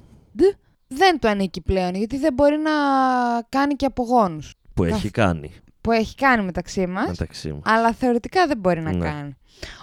δεν 0.88 1.20
του 1.20 1.28
ανήκει 1.28 1.62
πλέον, 1.62 1.96
γιατί 1.96 2.18
δεν 2.18 2.34
μπορεί 2.34 2.58
να 2.58 2.72
κάνει 3.50 3.74
και 3.76 3.86
απογόνους 3.86 4.54
που 4.74 4.84
Καθ- 4.84 4.96
έχει 4.96 5.10
κάνει 5.10 5.52
που 5.82 5.92
έχει 5.92 6.16
κάνει 6.16 6.44
μεταξύ 6.44 6.88
μας, 6.88 7.08
μεταξύ 7.08 7.52
μου. 7.52 7.62
αλλά 7.64 7.94
θεωρητικά 7.94 8.48
δεν 8.48 8.58
μπορεί 8.58 8.82
να 8.82 8.92
Ναι. 8.92 9.06
κάνει. 9.06 9.38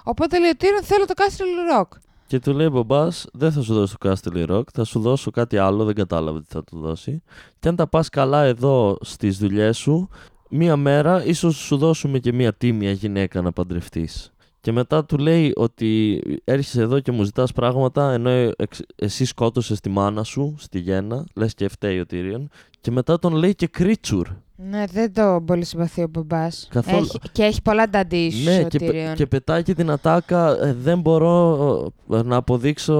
Οπότε 0.05 0.39
λέει 0.39 0.51
ο 0.51 0.55
Tyrion, 0.61 0.83
θέλω 0.83 1.05
το 1.05 1.15
Castle 1.17 1.81
Rock. 1.81 1.89
Και 2.27 2.39
του 2.39 2.53
λέει 2.53 2.69
μπαμπά, 2.73 3.09
δεν 3.33 3.53
θα 3.53 3.63
σου 3.63 3.75
δώσω 3.75 3.97
το 3.99 4.11
Castle 4.11 4.51
Rock, 4.51 4.63
θα 4.73 4.85
σου 4.85 5.01
δώσω 5.01 5.31
κάτι 5.31 5.57
άλλο, 5.59 5.85
δεν 5.85 5.95
κατάλαβε 5.95 6.41
τι 6.41 6.47
θα 6.49 6.65
του 6.65 6.79
δώσει. 6.81 7.23
Και 7.59 7.69
αν 7.69 7.77
τα 7.77 7.87
πας 7.87 8.09
καλά 8.09 8.43
εδώ 8.45 8.99
στις 9.01 9.39
δουλειές 9.39 9.77
σου, 9.79 10.09
μία 10.51 10.77
μέρα 10.77 11.25
ίσως 11.25 11.57
σου 11.57 11.77
δώσουμε 11.77 12.19
και 12.19 12.33
μία 12.33 12.53
τίμια 12.55 12.91
γυναίκα 12.91 13.43
να 13.43 13.53
παντρευτείς. 13.53 14.33
Και 14.67 14.73
μετά 14.73 15.05
του 15.05 15.19
λέει 15.19 15.53
ότι 15.57 16.21
έρχεσαι 16.45 16.81
εδώ 16.83 17.01
και 17.01 17.13
μου 17.13 17.23
ζητάς 17.23 17.53
πράγματα 17.53 18.13
ενώ 18.13 18.31
εξ- 18.57 18.83
εσύ 18.97 19.25
σκότωσες 19.25 19.81
τη 19.81 19.89
μάνα 19.89 20.23
σου 20.23 20.55
στη 20.59 20.79
γέννα, 20.79 21.25
λες 21.35 21.55
και 21.55 21.69
φταίει 21.69 22.01
ο 22.01 22.05
Tyrion. 22.11 22.45
Και 22.81 22.91
μετά 22.91 23.19
τον 23.19 23.35
λέει 23.35 23.55
και 23.55 23.67
κρίτσουρ. 23.67 24.29
Ναι, 24.57 24.85
δεν 24.93 25.13
το 25.13 25.43
πολύ 25.47 25.65
συμπαθεί 25.65 26.03
ο 26.03 26.09
μπαμπάς. 26.11 26.69
Καθόλου. 26.71 27.07
Και 27.33 27.43
έχει 27.43 27.63
πολλά 27.63 27.87
daddy 27.93 28.13
issues 28.13 28.45
Ναι, 28.45 28.63
ο 28.65 28.69
και, 28.69 28.79
πε- 28.79 28.91
Tyrion. 28.91 29.15
και 29.15 29.27
πετάει 29.27 29.63
και 29.63 29.75
την 29.75 29.91
ατάκα. 29.91 30.65
ε, 30.65 30.73
δεν 30.75 31.01
μπορώ 31.01 31.93
ε, 32.13 32.23
να 32.23 32.37
αποδείξω 32.37 32.97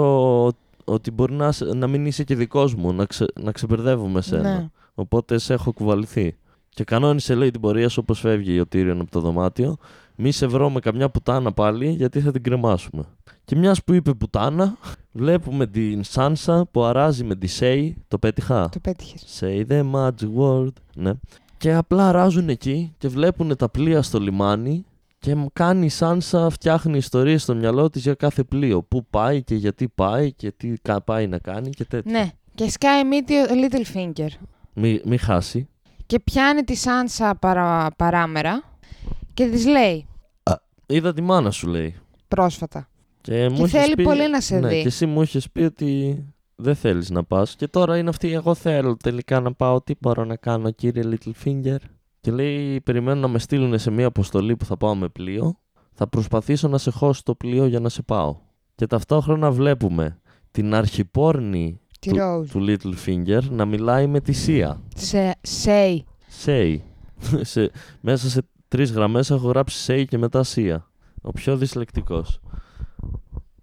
ότι 0.85 1.11
μπορεί 1.11 1.33
να, 1.33 1.53
σε- 1.53 1.65
να 1.75 1.87
μην 1.87 2.07
είσαι 2.07 2.25
και 2.25 2.35
δικός 2.35 2.75
μου, 2.75 2.93
να, 2.93 3.05
ξε, 3.05 3.27
να 3.41 3.53
ξεμπερδεύουμε 3.53 4.21
σένα. 4.23 4.43
Ναι. 4.55 4.69
Οπότε 4.95 5.39
σε 5.39 5.53
έχω 5.53 5.73
κουβαληθεί. 5.73 6.37
Και 6.69 6.85
κανόνισε, 6.85 7.35
λέει, 7.35 7.51
την 7.51 7.61
πορεία 7.61 7.89
σου 7.89 8.01
όπως 8.03 8.21
φεύγει 8.21 8.61
ο 8.61 8.67
Τύριον 8.67 9.01
από 9.01 9.11
το 9.11 9.21
δωμάτιο. 9.21 9.77
Μη 10.17 10.33
σε 10.33 10.47
βρω 10.47 10.71
με 10.71 10.81
καμιά 10.81 11.09
πουτάνα 11.09 11.53
πάλι, 11.53 11.89
γιατί 11.89 12.21
θα 12.21 12.31
την 12.31 12.43
κρεμάσουμε. 12.43 13.03
Και 13.45 13.57
μιας 13.57 13.85
που 13.85 13.93
είπε 13.93 14.15
πουτάνα, 14.15 14.77
βλέπουμε 15.13 15.67
την 15.67 16.05
Σάνσα 16.05 16.67
που 16.71 16.83
αράζει 16.85 17.25
με 17.25 17.35
τη 17.37 17.47
Σέι. 17.47 17.97
Το 18.09 18.19
πέτυχα; 18.19 18.69
Το 18.69 18.81
πέτυχες. 18.81 19.41
Say 19.41 19.67
the 19.73 19.91
magic 19.93 20.39
word. 20.39 20.73
Ναι. 20.95 21.13
Και 21.59 21.75
απλά 21.75 22.13
ράζουν 22.13 22.49
εκεί 22.49 22.95
και 22.99 23.09
βλέπουν 23.09 23.57
τα 23.57 23.69
πλοία 23.69 24.03
στο 24.03 24.19
λιμάνι 24.19 24.85
και 25.19 25.35
μου 25.35 25.49
κάνει 25.53 25.85
η 25.85 25.89
Σάνσα 25.89 26.51
φτιάχνει 26.51 26.97
ιστορίες 26.97 27.43
στο 27.43 27.55
μυαλό 27.55 27.91
της 27.91 28.03
για 28.03 28.15
κάθε 28.15 28.43
πλοίο. 28.45 28.83
Πού 28.83 29.07
πάει 29.11 29.43
και 29.43 29.55
γιατί 29.55 29.89
πάει 29.95 30.33
και 30.33 30.51
τι 30.53 30.73
κα- 30.83 31.01
πάει 31.03 31.27
να 31.27 31.39
κάνει 31.39 31.71
και 31.71 31.85
τέτοια. 31.85 32.13
Ναι. 32.19 32.31
Και 32.55 32.71
σκάει 32.71 33.05
μύτη 33.05 33.35
ο 33.37 33.45
Littlefinger. 33.49 34.29
Μη, 34.73 35.01
μη 35.05 35.17
χάσει. 35.17 35.69
Και 36.07 36.21
πιάνει 36.21 36.63
τη 36.63 36.75
Σάνσα 36.75 37.35
παρα, 37.35 37.87
παράμερα 37.97 38.63
και 39.37 39.47
της 39.51 39.67
λέει 39.67 40.07
Είδα 40.87 41.13
τη 41.13 41.23
μάνα 41.23 41.51
σου 41.51 41.67
λέει. 41.69 41.95
πρόσφατα. 42.29 42.89
Και, 43.21 43.49
μου 43.49 43.65
είχες 43.65 43.71
θέλει 43.71 43.95
πει- 43.95 44.03
πολύ 44.03 44.31
να 44.31 44.41
σε 44.41 44.59
ναι, 44.59 44.69
δει. 44.69 44.81
Και 44.81 44.87
εσύ 44.87 45.07
μου 45.07 45.23
είχες 45.23 45.51
πει 45.51 45.63
ότι 45.63 46.25
δεν 46.57 46.75
θέλεις 46.75 47.11
να 47.11 47.25
πας. 47.25 47.57
Και 47.57 47.69
τώρα 47.69 47.99
είναι 47.99 48.09
αυτή, 48.09 48.33
εγώ 48.33 48.55
θέλω 48.55 48.97
τελικά 48.97 49.41
να 49.41 49.53
πάω. 49.53 49.81
Τι 49.81 49.95
μπορώ 50.01 50.25
να 50.25 50.37
κάνω 50.37 50.71
κύριε 50.71 51.03
Littlefinger; 51.07 51.77
Και 52.21 52.31
λέει, 52.31 52.81
περιμένω 52.81 53.21
να 53.21 53.29
με 53.29 53.39
στείλουν 53.39 53.79
σε 53.79 53.91
μια 53.91 54.07
αποστολή 54.07 54.57
που 54.57 54.65
θα 54.65 54.77
πάω 54.77 54.95
με 54.95 55.09
πλοίο. 55.09 55.59
Θα 55.93 56.07
προσπαθήσω 56.09 56.69
να 56.69 56.79
σε 56.79 56.91
χώσω 56.91 57.23
το 57.25 57.35
πλοίο 57.35 57.67
για 57.67 57.81
να 57.81 57.89
σε 57.89 58.03
πάω. 58.03 58.37
Και 58.75 58.87
ταυτόχρονα 58.87 59.51
βλέπουμε 59.51 60.21
την 60.51 60.75
αρχιπόρνη 60.75 61.81
Τη 62.01 62.11
του, 62.11 62.17
Rose. 62.21 62.47
του 62.51 62.65
Littlefinger 62.69 63.43
να 63.51 63.65
μιλάει 63.65 64.07
με 64.07 64.21
τη 64.21 64.33
Σία. 64.33 64.81
Σε, 64.97 65.35
say. 65.65 65.99
Say. 66.45 66.77
σε, 67.53 67.71
μέσα 68.01 68.29
σε 68.29 68.43
τρεις 68.69 68.91
γραμμές 68.93 69.31
έχω 69.31 69.49
γράψει 69.49 69.93
Say 69.93 70.05
και 70.09 70.19
μετά 70.19 70.43
Σία. 70.43 70.87
Ο 71.23 71.31
πιο 71.31 71.57
δυσλεκτικός. 71.57 72.41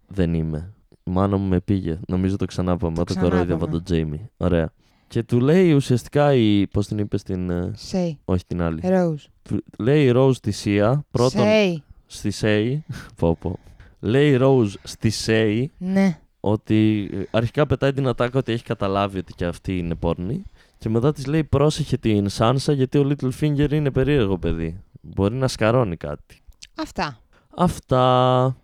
Δεν 0.08 0.34
είμαι. 0.34 0.74
Η 1.04 1.12
μάνα 1.12 1.38
μου 1.38 1.48
με 1.48 1.60
πήγε. 1.60 2.00
Νομίζω 2.08 2.36
το 2.36 2.46
ξανά 2.46 2.78
πάμε. 2.78 2.96
Το, 2.96 3.04
το 3.04 3.14
ξανά 3.14 3.30
κορόιδευα 3.30 3.56
είπαμε. 3.58 3.72
τον 3.72 3.84
Τζέιμι. 3.84 4.30
Ωραία. 4.38 4.74
Και 5.08 5.24
του 5.24 5.40
λέει 5.40 5.72
ουσιαστικά 5.74 6.34
η. 6.34 6.68
Πώς 6.68 6.88
την 6.88 6.98
είπε 6.98 7.18
στην. 7.18 7.50
ε, 7.50 7.72
Say. 7.92 8.12
όχι 8.26 8.46
την 8.48 8.62
άλλη. 8.62 8.82
Rose. 8.84 9.16
Του 9.42 9.64
λέει 9.78 10.06
η 10.08 10.12
Rose 10.16 10.34
στη 10.34 10.52
Σία. 10.52 11.06
Πρώτον 11.12 11.42
Say. 11.46 11.76
στη 12.06 12.32
Say. 12.42 12.78
πω, 13.20 13.36
πω. 13.36 13.60
Λέει 14.00 14.32
η 14.34 14.38
Rose 14.42 14.74
στη 14.84 15.12
Say 15.26 15.66
Ναι. 15.78 16.20
ότι 16.40 17.10
ε, 17.14 17.22
αρχικά 17.32 17.66
πετάει 17.66 17.94
την 17.94 18.08
ατάκα 18.08 18.40
ότι 18.40 18.52
έχει 18.52 18.64
καταλάβει 18.64 19.18
ότι 19.18 19.34
και 19.34 19.46
αυτή 19.46 19.78
είναι 19.78 19.96
πόρνη. 19.96 20.44
Και 20.78 20.90
μετά 20.90 21.12
της 21.14 21.26
λέει 21.26 21.44
πρόσεχε 21.44 21.98
την 21.98 22.30
Σάνσα 22.30 22.74
γιατί 22.74 22.98
ο 22.98 23.10
Littlefinger 23.10 23.72
είναι 23.72 23.92
περίεργο 23.92 24.38
παιδί. 24.38 24.82
Μπορεί 25.04 25.36
να 25.36 25.48
σκαρώνει 25.48 25.98
κάτι. 25.98 26.42
Αυτά. 26.76 27.20
Αυτά. 27.56 28.56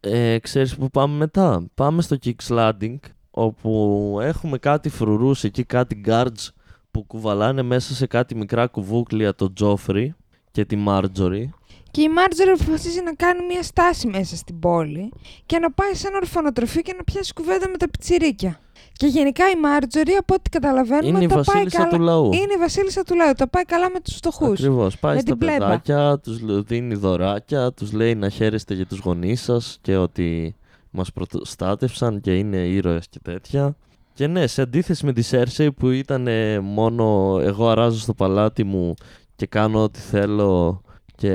Ε, 0.00 0.38
ξέρεις 0.38 0.76
που 0.76 0.90
πάμε 0.90 1.16
μετά; 1.16 1.66
Πάμε 1.74 2.02
στο 2.02 2.16
Kicks 2.24 2.48
Landing 2.48 2.98
όπου 3.30 4.18
έχουμε 4.20 4.58
κάτι 4.58 4.88
φρουρούς 4.88 5.44
εκεί, 5.44 5.64
κάτι 5.64 6.00
guards 6.06 6.48
που 6.90 7.04
κουβαλάνε 7.04 7.62
μέσα 7.62 7.94
σε 7.94 8.06
κάτι 8.06 8.34
μικρά 8.34 8.66
κουβούκλια 8.66 9.34
τον 9.34 9.54
Τζόφρι 9.54 10.14
και 10.50 10.64
τη 10.64 10.76
Μάρτζορι. 10.76 11.52
Και 11.90 12.02
η 12.02 12.08
Μάρτζορ 12.08 12.48
αποφασίζει 12.48 13.02
να 13.02 13.14
κάνει 13.14 13.46
μια 13.46 13.62
στάση 13.62 14.06
μέσα 14.06 14.36
στην 14.36 14.58
πόλη 14.58 15.12
και 15.46 15.58
να 15.58 15.72
πάει 15.72 15.94
σε 15.94 16.06
ένα 16.06 16.16
ορφανοτροφείο 16.16 16.82
και 16.82 16.94
να 16.96 17.04
πιάσει 17.04 17.32
κουβέντα 17.32 17.68
με 17.68 17.76
τα 17.76 17.88
πιτσιρίκια. 17.88 18.60
Και 18.96 19.06
γενικά 19.06 19.44
η 19.50 19.60
Μάρτζορι, 19.60 20.12
από 20.12 20.34
ό,τι 20.34 20.50
καταλαβαίνουμε, 20.50 21.08
Είναι 21.08 21.24
η 21.24 21.26
τα 21.26 21.34
πάει 21.34 21.42
βασίλισσα 21.44 21.78
καλά. 21.78 21.90
του 21.90 21.98
λαού. 22.00 22.24
Είναι 22.24 22.52
η 22.54 22.58
βασίλισσα 22.58 23.02
του 23.02 23.14
λαού. 23.14 23.32
Τα 23.32 23.48
πάει 23.48 23.64
καλά 23.64 23.90
με 23.90 24.00
τους 24.00 24.14
φτωχούς. 24.16 24.60
Ακριβώς. 24.60 24.98
Πάει 24.98 25.14
Με 25.14 25.20
στα 25.20 25.30
την 25.30 25.38
πλέμπα. 25.38 25.58
παιδάκια, 25.58 26.18
τους 26.22 26.40
λ- 26.40 26.66
δίνει 26.66 26.94
δωράκια, 26.94 27.72
τους 27.72 27.92
λέει 27.92 28.14
να 28.14 28.28
χαίρεστε 28.28 28.74
για 28.74 28.86
τους 28.86 28.98
γονείς 28.98 29.42
σας 29.42 29.78
και 29.82 29.96
ότι 29.96 30.56
μας 30.90 31.12
προστάτευσαν 31.12 32.20
και 32.20 32.38
είναι 32.38 32.56
ήρωες 32.56 33.08
και 33.08 33.18
τέτοια. 33.22 33.76
Και 34.14 34.26
ναι, 34.26 34.46
σε 34.46 34.62
αντίθεση 34.62 35.04
με 35.06 35.12
τη 35.12 35.22
Σέρσεϊ 35.22 35.72
που 35.72 35.90
ήταν 35.90 36.26
ε, 36.26 36.60
μόνο 36.60 37.38
εγώ 37.42 37.68
αράζω 37.68 37.98
στο 37.98 38.14
παλάτι 38.14 38.64
μου 38.64 38.94
και 39.36 39.46
κάνω 39.46 39.82
ό,τι 39.82 39.98
θέλω 39.98 40.80
και 41.16 41.32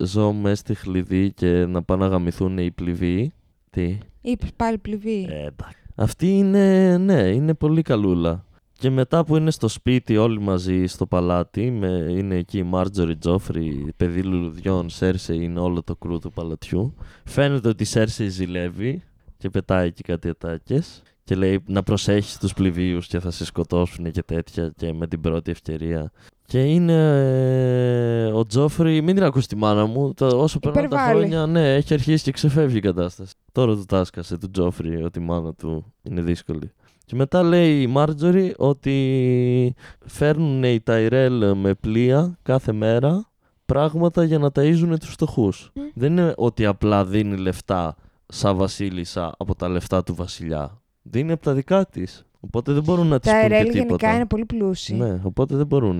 ζω 0.00 0.32
μέσα 0.32 0.54
στη 0.54 0.74
χλειδί 0.74 1.32
και 1.32 1.46
να 1.68 1.82
πάνε 1.82 2.04
να 2.04 2.10
γαμηθούν 2.10 2.58
οι 2.58 2.70
πληβοί. 2.70 3.32
Τι; 3.70 3.98
Είπε 4.20 4.46
πάλι 4.56 4.78
πληβή. 4.78 5.26
Ε, 5.30 5.34
εντάξει. 5.46 5.78
Αυτή 5.98 6.38
είναι, 6.38 6.96
ναι, 6.98 7.20
είναι 7.20 7.54
πολύ 7.54 7.82
καλούλα. 7.82 8.44
Και 8.78 8.90
μετά 8.90 9.24
που 9.24 9.36
είναι 9.36 9.50
στο 9.50 9.68
σπίτι 9.68 10.16
όλοι 10.16 10.40
μαζί 10.40 10.86
στο 10.86 11.06
παλάτι, 11.06 11.70
με, 11.70 11.86
είναι 12.08 12.36
εκεί 12.36 12.58
η 12.58 12.62
Μάρτζορι 12.62 13.16
Τζόφρι, 13.16 13.92
παιδί 13.96 14.22
λουλουδιών, 14.22 14.88
Σέρσε 14.88 15.34
είναι 15.34 15.60
όλο 15.60 15.82
το 15.82 15.96
κρού 15.96 16.18
του 16.18 16.32
παλατιού. 16.32 16.94
Φαίνεται 17.24 17.68
ότι 17.68 17.82
η 17.82 17.86
Σέρσε 17.86 18.28
ζηλεύει 18.28 19.02
και 19.36 19.50
πετάει 19.50 19.86
εκεί 19.86 20.02
κάτι 20.02 20.28
ατάκες 20.28 21.02
και 21.26 21.34
λέει 21.34 21.62
να 21.66 21.82
προσέχεις 21.82 22.38
τους 22.38 22.52
πληβίους 22.52 23.06
και 23.06 23.20
θα 23.20 23.30
σε 23.30 23.44
σκοτώσουν 23.44 24.10
και 24.10 24.22
τέτοια 24.22 24.72
και 24.76 24.92
με 24.92 25.06
την 25.06 25.20
πρώτη 25.20 25.50
ευκαιρία. 25.50 26.10
Και 26.46 26.64
είναι 26.64 26.92
ε, 26.92 28.32
ο 28.32 28.46
Τζόφρι, 28.46 29.02
μην 29.02 29.14
την 29.14 29.24
ακούς 29.24 29.46
τη 29.46 29.56
μάνα 29.56 29.86
μου, 29.86 30.14
τα, 30.14 30.26
όσο 30.26 30.58
περνάνε 30.58 30.88
τα 30.88 30.96
Υπερβάλλει. 30.96 31.18
χρόνια, 31.18 31.46
ναι, 31.46 31.74
έχει 31.74 31.94
αρχίσει 31.94 32.24
και 32.24 32.30
ξεφεύγει 32.30 32.76
η 32.76 32.80
κατάσταση. 32.80 33.34
Τώρα 33.52 33.74
του 33.74 33.84
τάσκασε 33.84 34.38
του 34.38 34.50
Τζόφρι 34.50 35.02
ότι 35.02 35.18
η 35.18 35.22
μάνα 35.22 35.54
του 35.54 35.94
είναι 36.02 36.20
δύσκολη. 36.20 36.72
Και 37.04 37.16
μετά 37.16 37.42
λέει 37.42 37.82
η 37.82 37.86
Μάρτζορι 37.86 38.54
ότι 38.56 39.74
φέρνουν 40.06 40.62
οι 40.62 40.80
Ταϊρέλ 40.80 41.56
με 41.56 41.74
πλοία 41.74 42.38
κάθε 42.42 42.72
μέρα 42.72 43.30
πράγματα 43.66 44.24
για 44.24 44.38
να 44.38 44.48
ταΐζουν 44.54 44.96
τους 45.00 45.10
φτωχούς. 45.10 45.70
Μμ. 45.74 45.80
Δεν 45.94 46.12
είναι 46.12 46.32
ότι 46.36 46.66
απλά 46.66 47.04
δίνει 47.04 47.36
λεφτά 47.36 47.96
σαν 48.26 48.56
βασίλισσα 48.56 49.34
από 49.38 49.54
τα 49.54 49.68
λεφτά 49.68 50.02
του 50.02 50.14
βασιλιά. 50.14 50.80
Δίνει 51.10 51.32
από 51.32 51.42
τα 51.42 51.52
δικά 51.52 51.86
της. 51.86 52.26
Οπότε 52.40 52.72
δεν 52.72 52.82
μπορούν 52.82 53.06
να 53.06 53.18
της 53.18 53.30
Τα 53.30 53.38
πούν 53.40 53.48
και 53.48 53.54
Ερέλ 53.54 53.64
τίποτα. 53.72 53.86
γενικά 53.86 54.14
είναι 54.14 54.26
πολύ 54.26 54.44
πλούσιοι. 54.44 54.94
Ναι, 54.94 55.20
οπότε 55.22 55.56
δεν 55.56 55.66
μπορούν 55.66 55.96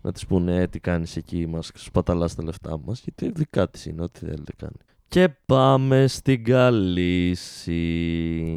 να 0.00 0.12
της 0.12 0.26
πούνε 0.26 0.56
ε, 0.56 0.66
τι 0.66 0.80
κάνεις 0.80 1.16
εκεί, 1.16 1.46
μας 1.46 1.70
σπαταλάς 1.74 2.34
τα 2.34 2.44
λεφτά 2.44 2.78
μας, 2.84 3.00
γιατί 3.00 3.30
δικά 3.34 3.68
της 3.68 3.86
είναι, 3.86 4.02
ό,τι 4.02 4.18
θέλετε 4.18 4.52
κάνει. 4.56 4.76
Και 5.08 5.28
πάμε 5.46 6.06
στην 6.06 6.44
Καλύση. 6.44 7.74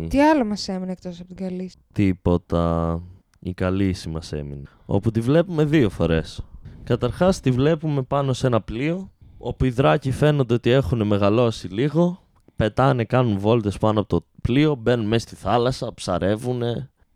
Τι 0.10 0.22
άλλο 0.22 0.46
μας 0.46 0.68
έμεινε 0.68 0.92
εκτός 0.92 1.20
από 1.20 1.28
την 1.28 1.48
καλή. 1.48 1.72
Τίποτα. 1.94 3.02
Η 3.40 3.54
Καλύση 3.54 4.10
μας 4.10 4.32
έμεινε. 4.32 4.64
Όπου 4.86 5.12
τη 5.12 5.20
βλέπουμε 5.20 5.66
δύο 5.66 5.90
φορές. 5.90 6.46
Καταρχάς 6.84 7.40
τη 7.40 7.52
βλέπουμε 7.52 8.02
πάνω 8.02 8.34
σε 8.34 8.48
ένα 8.48 8.62
πλοίο, 8.62 9.12
όπου 9.38 9.66
οι 9.66 9.70
δράκοι 9.70 10.12
φαίνονται 10.12 10.54
ότι 10.54 10.70
έχουν 10.70 11.08
μεγαλώσει 11.08 11.68
λίγο, 11.68 12.23
πετάνε, 12.64 13.04
κάνουν 13.04 13.40
βόλτες 13.40 13.78
πάνω 13.78 14.00
από 14.00 14.10
το 14.10 14.26
πλοίο, 14.42 14.76
μπαίνουν 14.76 15.06
μέσα 15.06 15.28
στη 15.28 15.36
θάλασσα, 15.36 15.94
ψαρεύουν, 15.94 16.62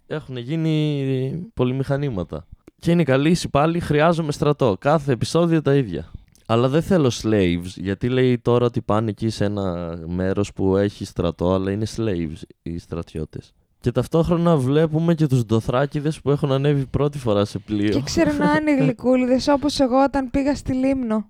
έχουν 0.08 0.38
γίνει 0.38 1.48
πολυμηχανήματα. 1.54 2.46
Και 2.80 2.92
είναι 2.92 3.04
καλή 3.04 3.38
πάλι, 3.52 3.80
χρειάζομαι 3.80 4.32
στρατό. 4.32 4.78
Κάθε 4.80 5.12
επεισόδιο 5.12 5.62
τα 5.62 5.76
ίδια. 5.76 6.12
Αλλά 6.46 6.68
δεν 6.68 6.82
θέλω 6.82 7.12
slaves, 7.24 7.72
γιατί 7.76 8.10
λέει 8.10 8.40
τώρα 8.40 8.66
ότι 8.66 8.82
πάνε 8.82 9.10
εκεί 9.10 9.30
σε 9.30 9.46
ένα 9.46 9.98
μέρος 10.08 10.54
που 10.54 10.78
έχει 10.78 11.06
στρατό, 11.06 11.54
αλλά 11.54 11.72
είναι 11.72 11.86
slaves 11.96 12.42
οι 12.62 12.78
στρατιώτες. 12.78 13.54
Και 13.80 13.92
ταυτόχρονα 13.92 14.58
βλέπουμε 14.58 15.14
και 15.14 15.28
τους 15.28 15.46
ντοθράκηδες 15.46 16.22
που 16.22 16.32
έχουν 16.32 16.52
ανέβει 16.52 16.86
πρώτη 16.86 17.18
φορά 17.18 17.46
σε 17.46 17.60
πλοίο. 17.60 17.90
Και 17.90 18.02
ξερνάνε 18.02 18.72
οι 18.72 18.76
γλυκούλιδες 18.76 19.48
όπως 19.48 19.80
εγώ 19.80 20.04
όταν 20.04 20.30
πήγα 20.30 20.56
στη 20.56 20.74
Λίμνο. 20.74 21.28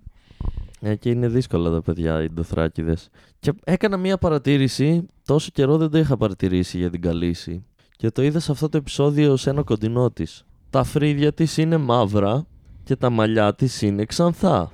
Ε, 0.80 0.94
και 0.94 1.10
είναι 1.10 1.28
δύσκολα 1.28 1.70
τα 1.70 1.82
παιδιά 1.82 2.22
οι 2.22 2.28
ντοθράκηδες. 2.28 3.08
Και 3.38 3.52
έκανα 3.64 3.96
μία 3.96 4.18
παρατήρηση, 4.18 5.06
τόσο 5.24 5.50
καιρό 5.52 5.76
δεν 5.76 5.90
το 5.90 5.98
είχα 5.98 6.16
παρατηρήσει 6.16 6.78
για 6.78 6.90
την 6.90 7.00
Καλύση. 7.00 7.64
Και 7.96 8.10
το 8.10 8.22
είδα 8.22 8.40
σε 8.40 8.52
αυτό 8.52 8.68
το 8.68 8.76
επεισόδιο 8.76 9.36
σε 9.36 9.50
ένα 9.50 9.62
κοντινό 9.62 10.10
της. 10.10 10.44
Τα 10.70 10.84
φρύδια 10.84 11.32
της 11.32 11.56
είναι 11.56 11.76
μαύρα 11.76 12.46
και 12.84 12.96
τα 12.96 13.10
μαλλιά 13.10 13.54
της 13.54 13.82
είναι 13.82 14.04
ξανθά. 14.04 14.70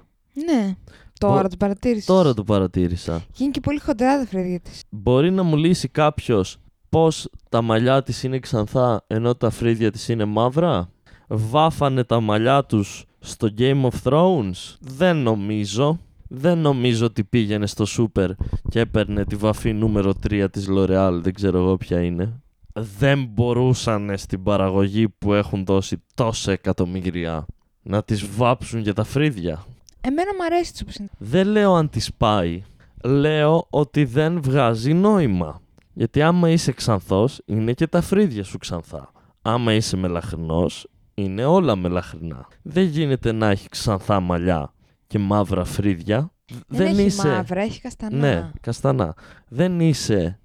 Ναι. 0.46 0.76
Τώρα 1.18 1.40
Μπο- 1.42 1.49
το 1.49 1.56
παρατήρησες. 1.58 2.04
Τώρα 2.04 2.34
το 2.34 2.44
παρατήρησα. 2.44 3.23
Και 3.32 3.42
είναι 3.42 3.52
και 3.52 3.61
πολύ 3.61 3.80
χοντρά 3.80 4.18
τα 4.18 4.26
φρύδια 4.26 4.61
της. 4.61 4.80
Μπορεί 4.90 5.30
να 5.30 5.42
μου 5.42 5.56
λύσει 5.56 5.88
κάποιος 5.88 6.56
πώς 6.88 7.28
τα 7.49 7.62
μαλλιά 7.62 8.02
της 8.02 8.23
είναι 8.23 8.38
ξανθά 8.38 9.04
ενώ 9.06 9.34
τα 9.34 9.50
φρύδια 9.50 9.90
της 9.90 10.08
είναι 10.08 10.25
μαύρα; 10.25 10.88
Βάφανε 11.28 12.04
τα 12.04 12.20
μαλλιά 12.20 12.64
τους 12.64 13.04
στο 13.25 13.49
Game 13.59 13.83
of 13.83 13.93
Thrones; 14.02 14.75
Δεν 14.81 15.16
νομίζω. 15.16 15.99
Δεν 16.28 16.59
νομίζω 16.59 17.07
ότι 17.07 17.25
πήγαινε 17.25 17.66
στο 17.66 17.85
σούπερ 17.85 18.31
και 18.69 18.81
έπαιρνε 18.81 19.25
τη 19.25 19.37
βαφή 19.37 19.73
νούμερο 19.73 20.12
3 20.28 20.47
της 20.50 20.69
L'Oreal. 20.71 21.19
Δεν 21.23 21.35
ξέρω 21.35 21.59
εγώ 21.59 21.76
ποια 21.76 22.00
είναι. 22.02 22.43
Δεν 22.73 23.25
μπορούσαν 23.25 24.12
στην 24.16 24.43
παραγωγή 24.43 25.09
που 25.09 25.33
έχουν 25.33 25.64
δώσει 25.64 26.02
τόσα 26.14 26.52
εκατομμύρια 26.52 27.47
να 27.83 28.02
τις 28.02 28.26
βάψουν 28.37 28.81
για 28.81 28.95
τα 28.95 29.04
φρύδια. 29.04 29.64
Εμένα 30.00 30.35
μου 30.35 30.45
αρέσει 30.45 30.71
έτσι 30.71 30.83
όπως 30.83 30.95
είναι. 30.95 31.09
Δεν 31.19 31.47
λέω 31.47 31.75
αν 31.75 31.88
τη 31.88 32.07
πάει. 32.16 32.62
Λέω 33.04 33.66
ότι 33.71 34.04
δεν 34.04 34.43
βγάζει 34.43 34.93
νόημα. 34.93 35.61
Γιατί 35.93 36.23
άμα 36.23 36.50
είσαι 36.50 36.73
ξανθός, 36.73 37.40
είναι 37.45 37.73
και 37.73 37.87
τα 37.87 38.00
φρύδια 38.00 38.45
σου 38.45 38.59
ξανθά. 38.59 39.11
Άμα 39.43 39.73
είσαι 39.75 39.97
μελαχρινός, 39.97 40.87
είναι 41.14 41.44
όλα 41.44 41.76
μελαχρινά. 41.76 42.49
Δεν 42.62 42.85
γίνεται 42.85 43.33
να 43.33 43.50
έχει 43.50 43.68
ξανθά 43.68 44.21
μαλλιά 44.21 44.73
και 45.06 45.18
μαύρα 45.18 45.64
φρύδια. 45.64 46.33
Δεν, 46.66 46.87
έχει 46.87 47.02
είσαι... 47.02 47.28
μαύρα, 47.28 47.61
έχει 47.61 47.80
καστανά. 47.80 48.16
Ναι, 48.16 48.50
καστανά. 48.61 49.14
Δεν 49.49 49.80
είσαι 49.80 50.38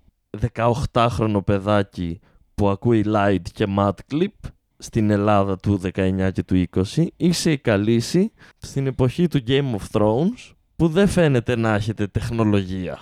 18χρονο 0.53 1.41
παιδάκι 1.45 2.19
που 2.55 2.69
ακούει 2.69 3.03
light 3.07 3.41
και 3.53 3.65
mat 3.77 3.91
clip 4.11 4.49
στην 4.77 5.09
Ελλάδα 5.09 5.57
του 5.57 5.81
19 5.93 6.29
και 6.33 6.43
του 6.43 6.65
20. 6.95 7.05
Είσαι 7.15 7.51
η 7.51 7.57
Καλύση 7.57 8.31
στην 8.57 8.87
εποχή 8.87 9.27
του 9.27 9.43
Game 9.47 9.75
of 9.75 9.99
Thrones 9.99 10.53
που 10.75 10.87
δεν 10.87 11.07
φαίνεται 11.07 11.55
να 11.55 11.73
έχετε 11.73 12.07
τεχνολογία. 12.07 12.99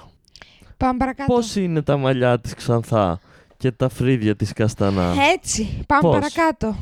Πάμε 0.77 0.97
παρακάτω. 0.97 1.33
Πώς 1.33 1.55
είναι 1.55 1.81
τα 1.81 1.97
μαλλιά 1.97 2.39
της 2.39 2.53
ξανθά 2.53 3.19
και 3.57 3.71
τα 3.71 3.89
φρύδια 3.89 4.35
της 4.35 4.53
καστανά; 4.53 5.13
Έτσι. 5.33 5.79
Πάμε 5.87 6.01
Πώς; 6.01 6.11
παρακάτω. 6.11 6.75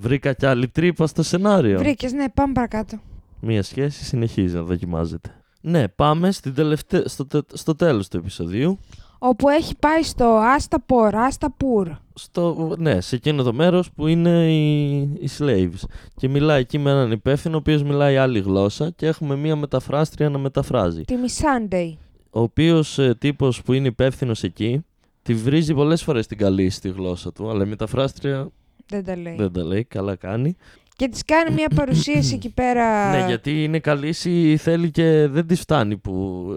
Βρήκα 0.00 0.32
κι 0.32 0.46
άλλη 0.46 0.68
τρύπα 0.68 1.06
στο 1.06 1.22
σενάριο. 1.22 1.78
Βρήκες, 1.78 2.12
ναι, 2.12 2.28
πάμε 2.34 2.52
παρακάτω. 2.52 2.98
Μία 3.40 3.62
σχέση 3.62 4.04
συνεχίζει 4.04 4.54
να 4.54 4.62
δοκιμάζεται. 4.62 5.30
Ναι, 5.60 5.88
πάμε 5.88 6.30
στην 6.32 6.54
τελευταία, 6.54 7.02
στο, 7.04 7.26
τε- 7.26 7.56
στο 7.56 7.74
τέλος 7.74 8.08
του 8.08 8.16
επεισοδίου. 8.16 8.78
Όπου 9.18 9.48
έχει 9.48 9.74
πάει 9.78 10.02
στο 10.02 10.24
Άστα 10.24 10.80
Πορ, 10.80 11.14
Άστα 11.16 11.50
Πούρ. 11.56 11.88
στο, 12.14 12.74
ναι, 12.78 13.00
σε 13.00 13.14
εκείνο 13.16 13.42
το 13.42 13.52
μέρος 13.52 13.90
που 13.92 14.06
είναι 14.06 14.52
οι, 14.52 14.96
οι 15.00 15.28
slaves. 15.38 15.82
Και 16.16 16.28
μιλάει 16.28 16.60
εκεί 16.60 16.78
με 16.78 16.90
έναν 16.90 17.10
υπεύθυνο, 17.12 17.54
ο 17.54 17.58
οποίος 17.58 17.82
μιλάει 17.82 18.16
άλλη 18.16 18.40
γλώσσα 18.40 18.90
και 18.90 19.06
έχουμε 19.06 19.36
μία 19.36 19.56
μεταφράστρια 19.56 20.28
να 20.28 20.38
μεταφράζει. 20.38 21.02
Τη 21.02 21.14
Μισάντεϊ. 21.16 21.98
Ο 22.30 22.40
οποίος 22.40 22.98
ε, 22.98 23.14
τύπος 23.18 23.62
που 23.62 23.72
είναι 23.72 23.86
υπεύθυνος 23.88 24.42
εκεί, 24.42 24.84
τη 25.22 25.34
βρίζει 25.34 25.74
πολλές 25.74 26.02
φορές 26.02 26.26
την 26.26 26.38
καλή 26.38 26.70
στη 26.70 26.88
γλώσσα 26.88 27.32
του, 27.32 27.50
αλλά 27.50 27.64
η 27.64 27.68
μεταφράστρια 27.68 28.48
Δεν 28.88 29.04
τα 29.04 29.16
λέει. 29.16 29.34
δεν 29.38 29.52
τα 29.52 29.64
λέει, 29.64 29.84
καλά 29.84 30.16
κάνει. 30.16 30.56
Και 30.96 31.08
της 31.08 31.24
κάνει 31.24 31.54
μια 31.54 31.68
παρουσίαση 31.74 32.34
εκεί 32.34 32.48
πέρα. 32.48 33.10
Ναι, 33.10 33.26
γιατί 33.26 33.64
είναι 33.64 33.78
καλής 33.78 34.24
ή 34.24 34.56
θέλει 34.56 34.90
και 34.90 35.26
δεν 35.30 35.46
της 35.46 35.60
φτάνει 35.60 35.96
που 35.96 36.12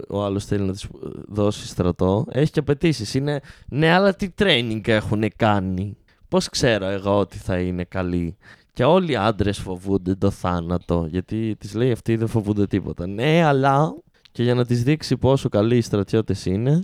ο 0.09 0.23
άλλος 0.23 0.45
θέλει 0.45 0.63
να 0.65 0.71
της 0.71 0.87
δώσει 1.27 1.67
στρατό. 1.67 2.25
Έχει 2.31 2.51
και 2.51 2.59
απαιτήσεις. 2.59 3.13
Είναι, 3.13 3.39
ναι, 3.67 3.91
αλλά 3.91 4.15
τι 4.15 4.27
training 4.39 4.87
έχουν 4.87 5.23
κάνει; 5.35 5.97
Πώς 6.27 6.49
ξέρω 6.49 6.85
εγώ 6.85 7.19
ότι 7.19 7.37
θα 7.37 7.57
είναι 7.57 7.83
καλή; 7.83 8.37
Και 8.73 8.83
όλοι 8.83 9.11
οι 9.11 9.15
άντρες 9.15 9.57
φοβούνται 9.57 10.15
το 10.15 10.29
θάνατο. 10.29 11.05
Γιατί 11.09 11.55
της 11.59 11.73
λέει 11.73 11.91
αυτή 11.91 12.15
δεν 12.15 12.27
φοβούνται 12.27 12.67
τίποτα. 12.67 13.07
Ναι, 13.07 13.43
αλλά. 13.43 13.93
Και 14.31 14.43
για 14.43 14.53
να 14.53 14.65
της 14.65 14.83
δείξει 14.83 15.17
πόσο 15.17 15.49
καλοί 15.49 15.77
οι 15.77 15.81
στρατιώτες 15.81 16.45
είναι, 16.45 16.79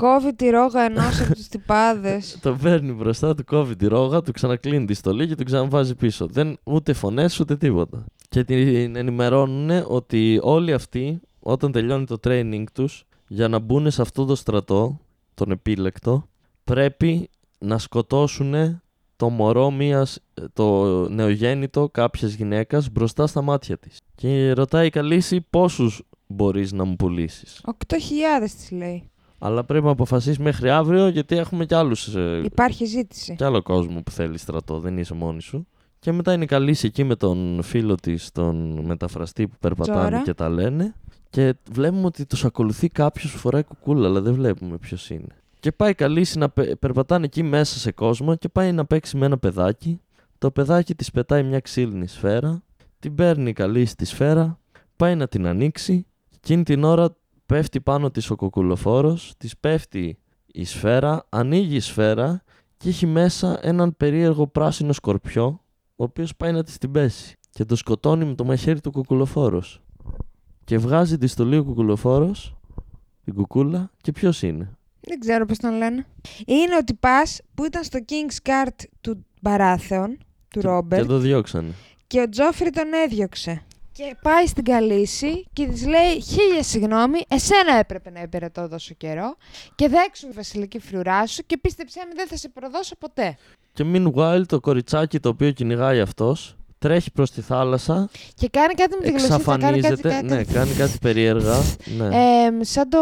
Κόβει 0.00 0.34
τη 0.34 0.50
ρόγα 0.50 0.82
ενός 0.82 1.20
από 1.20 1.34
τους 1.34 1.48
τυπάδες. 1.48 2.36
το 2.42 2.56
παίρνει 2.62 2.92
μπροστά, 2.92 3.34
του 3.34 3.44
κόβει 3.44 3.76
τη 3.76 3.86
ρόγα, 3.86 4.22
του 4.22 4.32
ξανακλίνει 4.32 4.84
τη 4.84 4.94
στολή 4.94 5.26
και 5.26 5.34
του 5.34 5.44
ξαναβάζει 5.44 5.94
πίσω. 5.94 6.26
Δεν, 6.26 6.58
ούτε 6.64 6.92
φωνές 6.92 7.40
ούτε 7.40 7.56
τίποτα. 7.56 8.04
Και 8.28 8.44
την 8.44 8.96
ενημερώνουν 8.96 9.84
ότι 9.86 10.38
όλοι 10.42 10.72
αυτοί, 10.72 11.20
όταν 11.40 11.72
τελειώνει 11.72 12.06
το 12.06 12.16
training 12.24 12.64
τους, 12.72 13.04
για 13.28 13.48
να 13.48 13.58
μπουν 13.58 13.90
σε 13.90 14.02
αυτό 14.02 14.24
το 14.24 14.34
στρατό, 14.34 15.00
τον 15.34 15.50
επίλεκτο, 15.50 16.28
πρέπει 16.64 17.30
να 17.58 17.78
σκοτώσουν 17.78 18.82
το 19.16 19.28
μωρό 19.28 19.70
μιας, 19.70 20.18
το 20.52 21.08
νεογέννητο 21.08 21.88
κάποιας 21.92 22.32
γυναίκας 22.32 22.90
μπροστά 22.90 23.26
στα 23.26 23.42
μάτια 23.42 23.78
της. 23.78 23.98
Και 24.14 24.52
ρωτάει 24.52 24.86
η 24.86 24.90
Καλύση 24.90 25.46
πόσους 25.50 26.02
μπορείς 26.26 26.72
να 26.72 26.84
μου 26.84 26.96
πουλήσεις; 26.96 27.60
8.000 27.64 28.54
της 28.56 28.70
λέει. 28.70 29.10
Αλλά 29.42 29.64
πρέπει 29.64 29.84
να 29.84 29.90
αποφασίσεις 29.90 30.38
μέχρι 30.38 30.70
αύριο 30.70 31.08
γιατί 31.08 31.36
έχουμε 31.36 31.66
κι 31.66 31.74
άλλους 31.74 32.14
ε, 32.14 32.40
Υπάρχει 32.44 32.84
ζήτηση. 32.84 33.34
κι 33.34 33.44
άλλο 33.44 33.62
κόσμο 33.62 34.02
που 34.02 34.10
θέλει 34.10 34.38
στρατό, 34.38 34.78
δεν 34.80 34.98
είσαι 34.98 35.14
μόνη 35.14 35.42
σου. 35.42 35.66
Και 35.98 36.12
μετά 36.12 36.32
είναι 36.32 36.44
καλή 36.46 36.76
εκεί 36.82 37.04
με 37.04 37.16
τον 37.16 37.62
φίλο 37.62 37.94
της, 37.94 38.30
τον 38.32 38.80
μεταφραστή 38.84 39.48
που 39.48 39.56
περπατάνε 39.60 40.00
Τζόρα. 40.08 40.22
και 40.22 40.34
τα 40.34 40.48
λένε. 40.48 40.94
Και 41.30 41.54
βλέπουμε 41.72 42.06
ότι 42.06 42.26
τους 42.26 42.44
ακολουθεί 42.44 42.88
κάποιος 42.88 43.32
που 43.32 43.38
φοράει 43.38 43.62
κουκούλα, 43.62 44.08
αλλά 44.08 44.20
δεν 44.20 44.34
βλέπουμε 44.34 44.76
ποιος 44.78 45.10
είναι. 45.10 45.34
Και 45.60 45.72
πάει 45.72 45.94
καλή 45.94 46.26
να 46.34 46.48
πε- 46.50 46.76
περπατάνε 46.76 47.24
εκεί 47.24 47.42
μέσα 47.42 47.78
σε 47.78 47.92
κόσμο 47.92 48.34
και 48.36 48.48
πάει 48.48 48.72
να 48.72 48.84
παίξει 48.84 49.16
με 49.16 49.26
ένα 49.26 49.38
παιδάκι. 49.38 50.00
Το 50.38 50.50
παιδάκι 50.50 50.94
της 50.94 51.10
πετάει 51.10 51.42
μια 51.42 51.60
ξύλινη 51.60 52.06
σφαίρα, 52.06 52.62
την 52.98 53.14
παίρνει 53.14 53.52
καλή 53.52 53.84
στη 53.86 54.04
σφαίρα, 54.04 54.58
πάει 54.96 55.14
να 55.14 55.28
την 55.28 55.46
ανοίξει. 55.46 56.06
Εκείνη 56.36 56.62
την 56.62 56.84
ώρα 56.84 57.16
πέφτει 57.50 57.80
πάνω 57.80 58.10
της 58.10 58.30
ο 58.30 58.36
κοκκουλοφόρος, 58.36 59.34
της 59.36 59.56
πέφτει 59.58 60.18
η 60.46 60.64
σφαίρα, 60.64 61.26
ανοίγει 61.28 61.76
η 61.76 61.80
σφαίρα 61.80 62.42
και 62.76 62.88
έχει 62.88 63.06
μέσα 63.06 63.58
έναν 63.62 63.96
περίεργο 63.96 64.46
πράσινο 64.46 64.92
σκορπιό, 64.92 65.64
ο 65.96 66.04
οποίος 66.04 66.36
πάει 66.36 66.52
να 66.52 66.62
της 66.62 66.78
την 66.78 66.90
πέσει 66.90 67.36
και 67.50 67.64
το 67.64 67.76
σκοτώνει 67.76 68.24
με 68.24 68.34
το 68.34 68.44
μαχαίρι 68.44 68.80
του 68.80 68.90
κουκουλοφόρος. 68.90 69.82
Και 70.64 70.78
βγάζει 70.78 71.18
τη 71.18 71.26
στολή 71.26 71.56
ο 71.56 71.64
κουκουλοφόρος, 71.64 72.56
την 73.24 73.34
κουκούλα 73.34 73.90
και 74.00 74.12
ποιος 74.12 74.42
είναι; 74.42 74.70
Δεν 75.00 75.18
ξέρω 75.18 75.46
πώς 75.46 75.58
τον 75.58 75.76
λένε. 75.76 76.06
Είναι 76.46 76.76
ο 76.76 76.84
τυπάς 76.84 77.40
που 77.54 77.64
ήταν 77.64 77.84
στο 77.84 77.98
King's 78.08 78.48
Guard 78.48 78.84
του 79.00 79.26
Μπαράθεων, 79.40 80.18
του 80.48 80.60
Και 80.60 80.66
Ρόμπερτ, 80.66 81.08
το 81.08 81.18
διώξανε. 81.18 81.72
και 82.06 82.20
ο 82.20 82.28
Τζόφρι 82.28 82.70
τον 82.70 82.92
έδιωξε. 83.04 83.62
Και 84.00 84.16
πάει 84.22 84.46
στην 84.46 84.64
Καλύση 84.64 85.46
και 85.52 85.66
της 85.66 85.86
λέει: 85.86 86.20
Χίλια 86.20 86.62
συγγνώμη, 86.62 87.20
εσένα 87.28 87.74
έπρεπε 87.78 88.10
να 88.10 88.20
υπηρετώ 88.22 88.68
τόσο 88.68 88.94
καιρό. 88.94 89.36
Και 89.74 89.88
δέξου 89.88 90.26
η 90.26 90.30
βασιλική 90.34 90.78
φρουρά 90.78 91.26
σου 91.26 91.42
και 91.46 91.56
πίστεψέ 91.58 92.00
με, 92.08 92.12
δεν 92.14 92.26
θα 92.26 92.36
σε 92.36 92.48
προδώσω 92.48 92.96
ποτέ. 92.98 93.36
Και 93.72 93.84
meanwhile 93.94 94.42
το 94.46 94.60
κοριτσάκι 94.60 95.20
το 95.20 95.28
οποίο 95.28 95.50
κυνηγάει 95.50 96.00
αυτός 96.00 96.56
τρέχει 96.78 97.10
προς 97.12 97.30
τη 97.30 97.40
θάλασσα, 97.40 98.08
Και 98.34 98.48
κάνει 98.48 98.74
κάτι 98.74 98.96
με 98.96 99.02
τη 99.02 99.08
γλωσσίτσα, 99.10 99.38
κάνει 99.44 99.60
κάτι. 99.60 99.76
εξαφανίζεται, 99.78 100.08
κάτι, 100.08 100.26
ναι, 100.26 100.44
κάνει 100.44 100.72
κάτι 100.72 100.98
περίεργα. 101.00 101.56
ναι. 101.98 102.06
Ε, 102.06 102.64
σαν 102.64 102.88
το. 102.88 102.98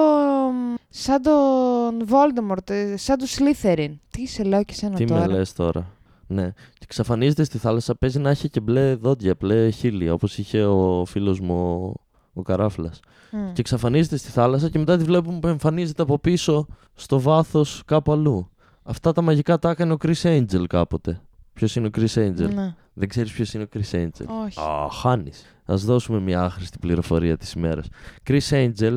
Σαν 0.90 1.22
τον 1.22 2.08
Voldemort, 2.10 2.70
ε, 2.70 2.96
σαν 2.96 3.18
τους 3.18 3.36
Slytherin. 3.38 3.90
Τι 4.10 4.26
σε 4.26 4.42
λέω 4.42 4.64
και 4.64 4.74
σένα 4.74 4.94
Τι 4.94 5.04
τώρα; 5.04 5.26
με 5.26 5.32
λες 5.36 5.52
τώρα; 5.52 5.86
Ναι. 6.30 6.50
Και 6.50 6.82
εξαφανίζεται 6.82 7.44
στη 7.44 7.58
θάλασσα, 7.58 7.94
παίζει 7.94 8.18
να 8.18 8.30
έχει 8.30 8.48
και 8.48 8.60
μπλε 8.60 8.94
δόντια, 8.94 9.34
μπλε 9.40 9.70
χείλια, 9.70 10.12
όπως 10.12 10.38
είχε 10.38 10.64
ο 10.64 11.04
φίλος 11.04 11.40
μου 11.40 11.54
ο, 11.54 11.94
ο 12.32 12.42
Καράφλας. 12.42 13.00
Μμ. 13.32 13.52
Και 13.52 13.60
εξαφανίζεται 13.60 14.16
στη 14.16 14.30
θάλασσα 14.30 14.68
και 14.68 14.78
μετά 14.78 14.96
τη 14.96 15.04
βλέπουμε 15.04 15.38
που 15.38 15.46
εμφανίζεται 15.46 16.02
από 16.02 16.18
πίσω 16.18 16.66
στο 16.94 17.20
βάθος 17.20 17.82
κάπου 17.86 18.12
αλλού. 18.12 18.50
Αυτά 18.82 19.12
τα 19.12 19.22
μαγικά 19.22 19.58
τα 19.58 19.70
έκανε 19.70 19.92
ο 19.92 19.96
Chris 20.02 20.22
Angel 20.22 20.64
κάποτε. 20.68 21.20
ποιος 21.52 21.76
είναι 21.76 21.86
ο 21.86 21.90
Chris 21.96 22.14
Angel; 22.14 22.54
Ναι. 22.54 22.74
Δεν 22.92 23.08
ξέρεις 23.08 23.32
ποιος 23.32 23.54
είναι 23.54 23.62
ο 23.62 23.66
Chris 23.74 23.94
Angel; 23.94 24.26
Όχι. 24.44 24.60
Α, 24.60 24.88
χάνεις. 24.90 25.42
Α 25.64 25.74
δώσουμε 25.76 26.20
μια 26.20 26.42
άχρηστη 26.42 26.78
πληροφορία 26.78 27.36
της 27.36 27.52
ημέρας. 27.52 27.86
Chris 28.26 28.48
Angel 28.50 28.96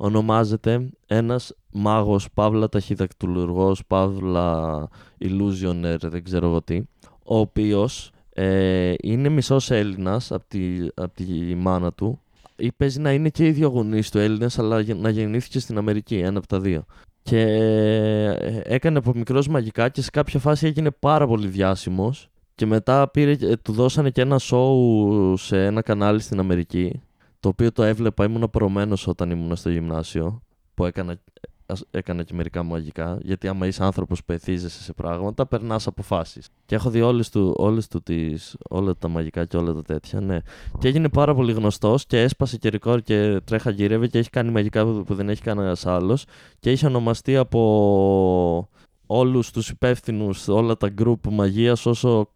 ονομάζεται 0.00 0.88
ένας 1.06 1.54
μάγος, 1.72 2.28
παύλα 2.34 2.68
ταχυδακτουλουργό, 2.68 3.76
παύλα 3.86 4.88
illusioner, 5.20 5.96
δεν 6.00 6.24
ξέρω 6.24 6.46
εγώ 6.46 6.62
τι, 6.62 6.82
ο 7.24 7.38
οποίος 7.38 8.10
ε, 8.32 8.94
είναι 9.02 9.28
μισός 9.28 9.70
Έλληνας 9.70 10.32
από 10.32 10.44
τη, 10.48 10.60
απ' 10.94 11.14
τη 11.14 11.54
μάνα 11.54 11.92
του. 11.92 12.20
Ή 12.56 12.72
παίζει 12.72 13.00
να 13.00 13.12
είναι 13.12 13.28
και 13.28 13.46
οι 13.46 13.50
δύο 13.50 13.68
γονείς 13.68 14.10
του 14.10 14.18
Έλληνα, 14.18 14.50
αλλά 14.56 14.80
γε- 14.80 15.00
να 15.00 15.10
γεννήθηκε 15.10 15.58
στην 15.58 15.78
Αμερική, 15.78 16.16
ένα 16.16 16.38
από 16.38 16.46
τα 16.46 16.60
δύο. 16.60 16.84
Και 17.22 17.40
ε, 17.40 18.60
έκανε 18.64 18.98
από 18.98 19.12
μικρός 19.14 19.48
μαγικά 19.48 19.88
και 19.88 20.02
σε 20.02 20.10
κάποια 20.10 20.40
φάση 20.40 20.66
έγινε 20.66 20.90
πάρα 20.90 21.26
πολύ 21.26 21.46
διάσημος 21.48 22.28
και 22.54 22.66
μετά 22.66 23.08
πήρε, 23.10 23.30
ε, 23.40 23.56
του 23.56 23.72
δώσανε 23.72 24.10
και 24.10 24.20
ένα 24.20 24.38
σοου 24.38 25.34
σε 25.36 25.64
ένα 25.64 25.82
κανάλι 25.82 26.20
στην 26.20 26.38
Αμερική 26.38 27.02
το 27.40 27.48
οποίο 27.48 27.72
το 27.72 27.82
έβλεπα, 27.82 28.24
ήμουν 28.24 28.50
προωμένος 28.50 29.06
όταν 29.06 29.30
ήμουν 29.30 29.56
στο 29.56 29.70
γυμνάσιο 29.70 30.42
που 30.74 30.84
έκανα, 30.84 31.20
ας- 31.66 31.84
έκανα 31.90 32.22
και 32.22 32.34
μερικά 32.34 32.62
μαγικά 32.62 33.18
γιατί 33.22 33.48
άμα 33.48 33.66
είσαι 33.66 33.84
άνθρωπος 33.84 34.24
που 34.24 34.32
εθίζεσαι 34.32 34.82
σε 34.82 34.92
πράγματα 34.92 35.46
περνάς 35.46 35.86
αποφάσεις 35.86 36.48
και 36.66 36.74
έχω 36.74 36.90
δει 36.90 37.00
όλες 37.00 37.30
του, 37.30 37.54
όλες 37.56 37.88
του 37.88 38.02
τις, 38.02 38.56
όλα 38.68 38.96
τα 38.96 39.08
μαγικά 39.08 39.44
και 39.44 39.56
όλα 39.56 39.72
τα 39.72 39.82
τέτοια 39.82 40.20
ναι. 40.20 40.38
και 40.78 40.88
έγινε 40.88 41.08
πάρα 41.08 41.34
πολύ 41.34 41.52
γνωστός 41.52 42.06
και 42.06 42.20
έσπασε 42.20 42.56
και 42.56 42.68
ρεκόρ 42.68 43.02
και 43.02 43.40
τρέχα 43.44 43.70
γύρευε 43.70 44.06
και 44.06 44.18
έχει 44.18 44.30
κάνει 44.30 44.50
μαγικά 44.50 44.84
που, 44.84 45.02
που 45.06 45.14
δεν 45.14 45.28
έχει 45.28 45.42
κανένας 45.42 45.86
άλλος 45.86 46.24
και 46.60 46.70
είχε 46.70 46.86
ονομαστεί 46.86 47.36
από 47.36 48.68
όλους 49.06 49.50
τους 49.50 49.68
υπεύθυνους, 49.68 50.48
όλα 50.48 50.76
τα 50.76 50.94
group 50.98 51.28
μαγείας 51.30 51.86
όσο 51.86 52.28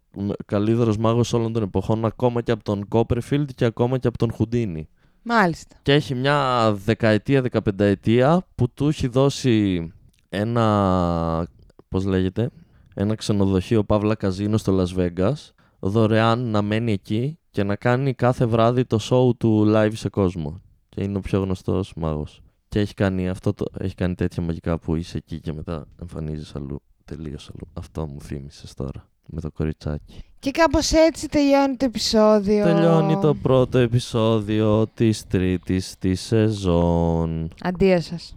καλύτερος 0.45 0.97
μάγος 0.97 1.33
όλων 1.33 1.53
των 1.53 1.63
εποχών 1.63 2.05
ακόμα 2.05 2.41
και 2.41 2.51
από 2.51 2.63
τον 2.63 2.87
Copperfield 2.89 3.45
και 3.55 3.65
ακόμα 3.65 3.97
και 3.97 4.07
από 4.07 4.17
τον 4.17 4.31
Χουντίνι. 4.31 4.89
Μάλιστα. 5.23 5.75
Και 5.81 5.93
έχει 5.93 6.15
μια 6.15 6.71
δεκαετία, 6.85 7.41
δεκαπενταετία 7.41 8.47
που 8.55 8.69
του 8.73 8.87
έχει 8.87 9.07
δώσει 9.07 9.87
ένα, 10.29 11.47
πώς 11.87 12.05
λέγεται, 12.05 12.49
ένα 12.93 13.15
ξενοδοχείο 13.15 13.83
Παύλα 13.83 14.15
Καζίνο 14.15 14.57
στο 14.57 14.79
Las 14.79 14.99
Vegas 14.99 15.33
δωρεάν 15.79 16.39
να 16.39 16.61
μένει 16.61 16.91
εκεί 16.91 17.37
και 17.49 17.63
να 17.63 17.75
κάνει 17.75 18.13
κάθε 18.13 18.45
βράδυ 18.45 18.85
το 18.85 18.99
show 19.01 19.37
του 19.37 19.63
live 19.67 19.93
σε 19.93 20.09
κόσμο. 20.09 20.61
Και 20.89 21.03
είναι 21.03 21.17
ο 21.17 21.21
πιο 21.21 21.39
γνωστός 21.41 21.93
μάγος. 21.95 22.41
Και 22.67 22.79
έχει 22.79 22.93
κάνει, 22.93 23.29
αυτό 23.29 23.53
το, 23.53 23.65
έχει 23.79 23.95
κάνει 23.95 24.15
τέτοια 24.15 24.43
μαγικά 24.43 24.79
που 24.79 24.95
είσαι 24.95 25.17
εκεί 25.17 25.39
και 25.39 25.53
μετά 25.53 25.85
εμφανίζεις 26.01 26.55
αλλού. 26.55 26.81
Τελείως 27.05 27.49
αλλού. 27.49 27.71
Αυτό 27.73 28.07
μου 28.07 28.21
θύμισες 28.21 28.73
τώρα. 28.73 29.07
Με 29.25 29.41
το 29.41 29.51
κοριτσάκι. 29.51 30.23
Και 30.39 30.51
κάπως 30.51 30.91
έτσι 30.91 31.27
τελειώνει 31.27 31.75
το 31.75 31.85
επεισόδιο. 31.85 32.63
Τελειώνει 32.63 33.17
το 33.19 33.35
πρώτο 33.35 33.77
επεισόδιο 33.77 34.87
της 34.87 35.27
τρίτης 35.27 35.95
της 35.99 36.21
σεζόν. 36.21 37.49
Αντίο 37.61 38.01
σας. 38.01 38.35